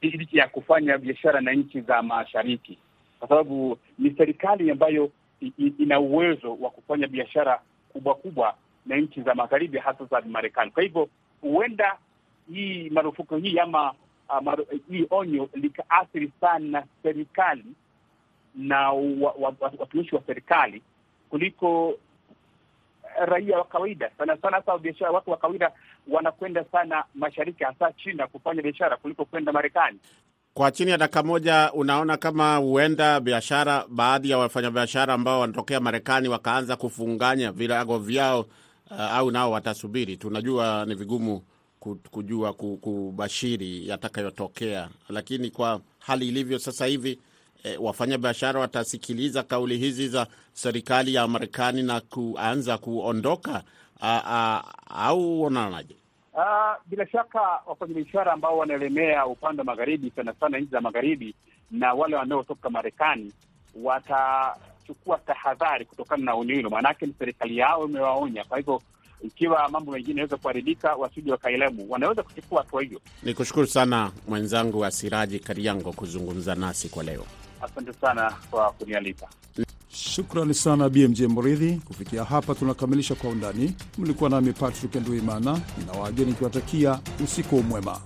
licha 0.01 0.39
ya 0.41 0.47
kufanya 0.47 0.97
biashara 0.97 1.41
na 1.41 1.51
nchi 1.53 1.81
za 1.81 2.01
mashariki, 2.01 2.77
kwa 3.19 3.27
sababu 3.29 3.77
ni 3.99 4.11
serikali 4.17 4.71
ambayo 4.71 5.11
ina 5.77 5.99
uwezo 5.99 6.55
wa 6.61 6.69
kufanya 6.69 7.07
biashara 7.07 7.61
kubwa 7.93 8.15
kubwa 8.15 8.55
na 8.85 8.97
nchi 8.97 9.21
za 9.21 9.35
magharibi, 9.35 9.77
hasa 9.77 10.05
za 10.05 10.21
Marekani. 10.21 10.71
Kwa 10.71 10.83
hivyo 10.83 11.09
huenda 11.41 11.97
hii 12.53 12.89
marufuku 12.89 13.35
hii 13.35 13.59
ama 13.59 13.93
uh, 14.29 14.59
hii 14.91 15.05
onyo 15.09 15.49
likaathiri 15.53 16.31
sana 16.41 16.83
serikali 17.03 17.65
na 18.55 18.91
watumishi 18.91 20.15
wa, 20.15 20.19
wa, 20.19 20.21
wa 20.21 20.27
serikali 20.27 20.81
kuliko 21.29 21.99
raia 23.25 23.57
wa 23.57 23.63
kawaida 23.65 24.11
sana 24.17 24.37
sana. 24.37 24.57
Hasa 24.57 24.77
biashara, 24.77 25.11
watu 25.11 25.31
wa 25.31 25.37
kawaida 25.37 25.71
wanakwenda 26.11 26.65
sana 26.71 27.03
mashariki, 27.15 27.63
hasa 27.63 27.91
China 27.93 28.27
kufanya 28.27 28.61
biashara 28.61 28.97
kuliko 28.97 29.25
kwenda 29.25 29.51
Marekani. 29.51 29.99
Kwa 30.53 30.71
chini 30.71 30.91
ya 30.91 30.97
dakika 30.97 31.23
moja, 31.23 31.71
unaona 31.73 32.17
kama 32.17 32.55
huenda 32.55 33.19
biashara, 33.19 33.85
baadhi 33.89 34.29
ya 34.29 34.37
wafanyabiashara 34.37 35.13
ambao 35.13 35.39
wanatokea 35.39 35.79
Marekani 35.79 36.27
wakaanza 36.27 36.75
kufunganya 36.75 37.51
virago 37.51 37.97
vyao, 37.99 38.39
uh, 38.91 38.99
au 39.01 39.31
nao 39.31 39.51
watasubiri? 39.51 40.17
Tunajua 40.17 40.85
ni 40.87 40.95
vigumu 40.95 41.41
kujua 42.11 42.53
kubashiri 42.53 43.87
yatakayotokea, 43.87 44.89
lakini 45.09 45.49
kwa 45.51 45.81
hali 45.99 46.27
ilivyo 46.27 46.59
sasa 46.59 46.85
hivi 46.85 47.19
E, 47.63 47.77
wafanyabiashara 47.77 48.59
watasikiliza 48.59 49.43
kauli 49.43 49.77
hizi 49.77 50.07
za 50.07 50.27
serikali 50.53 51.13
ya 51.13 51.27
Marekani 51.27 51.83
na 51.83 52.01
kuanza 52.01 52.77
kuondoka 52.77 53.63
a, 54.01 54.21
a, 54.25 54.63
au 54.89 55.41
unaonaje? 55.41 55.95
Bila 56.85 57.07
shaka 57.07 57.41
wafanyabiashara 57.65 58.33
ambao 58.33 58.57
wanaelemea 58.57 59.25
upande 59.25 59.61
wa 59.61 59.65
magharibi, 59.65 60.11
sana 60.15 60.33
sana 60.39 60.57
nchi 60.59 60.71
za 60.71 60.81
magharibi, 60.81 61.35
na 61.71 61.93
wale 61.93 62.15
wanaotoka 62.15 62.69
Marekani 62.69 63.33
watachukua 63.83 65.17
tahadhari 65.17 65.85
kutokana 65.85 66.23
na 66.23 66.33
onyo 66.33 66.55
hilo, 66.55 66.69
maanake 66.69 67.05
ni 67.05 67.13
serikali 67.19 67.57
yao 67.57 67.85
imewaonya. 67.85 68.43
Kwa 68.43 68.57
hivyo 68.57 68.81
ikiwa 69.21 69.69
mambo 69.69 69.91
mengine 69.91 70.11
yanaweza 70.11 70.37
kuharibika, 70.37 70.95
wasije 70.95 71.31
wakaelemu, 71.31 71.85
wanaweza 71.89 72.23
kuchukua 72.23 72.61
hatua 72.61 72.81
hiyo. 72.81 73.01
Ni 73.23 73.33
kushukuru 73.33 73.67
sana 73.67 74.11
mwenzangu 74.27 74.85
Asiraji 74.85 75.39
Kariango 75.39 75.91
kuzungumza 75.93 76.55
nasi 76.55 76.89
kwa 76.89 77.03
leo. 77.03 77.25
Asante 77.61 77.93
sana 77.93 78.33
kwa 78.51 78.71
kunialika. 78.71 79.27
Shukrani 79.93 80.53
sana 80.53 80.89
BMJ 80.89 81.21
Mridhi. 81.21 81.81
Kufikia 81.85 82.23
hapa 82.23 82.55
tunakamilisha 82.55 83.15
Kwa 83.15 83.29
Undani. 83.29 83.73
Mlikuwa 83.97 84.29
nami 84.29 84.53
Patrick 84.53 84.95
Nduimana, 84.95 85.61
nina 85.77 85.91
wageni 85.91 86.27
nikiwatakia 86.31 86.99
usiku 87.23 87.63
mwema. 87.63 88.01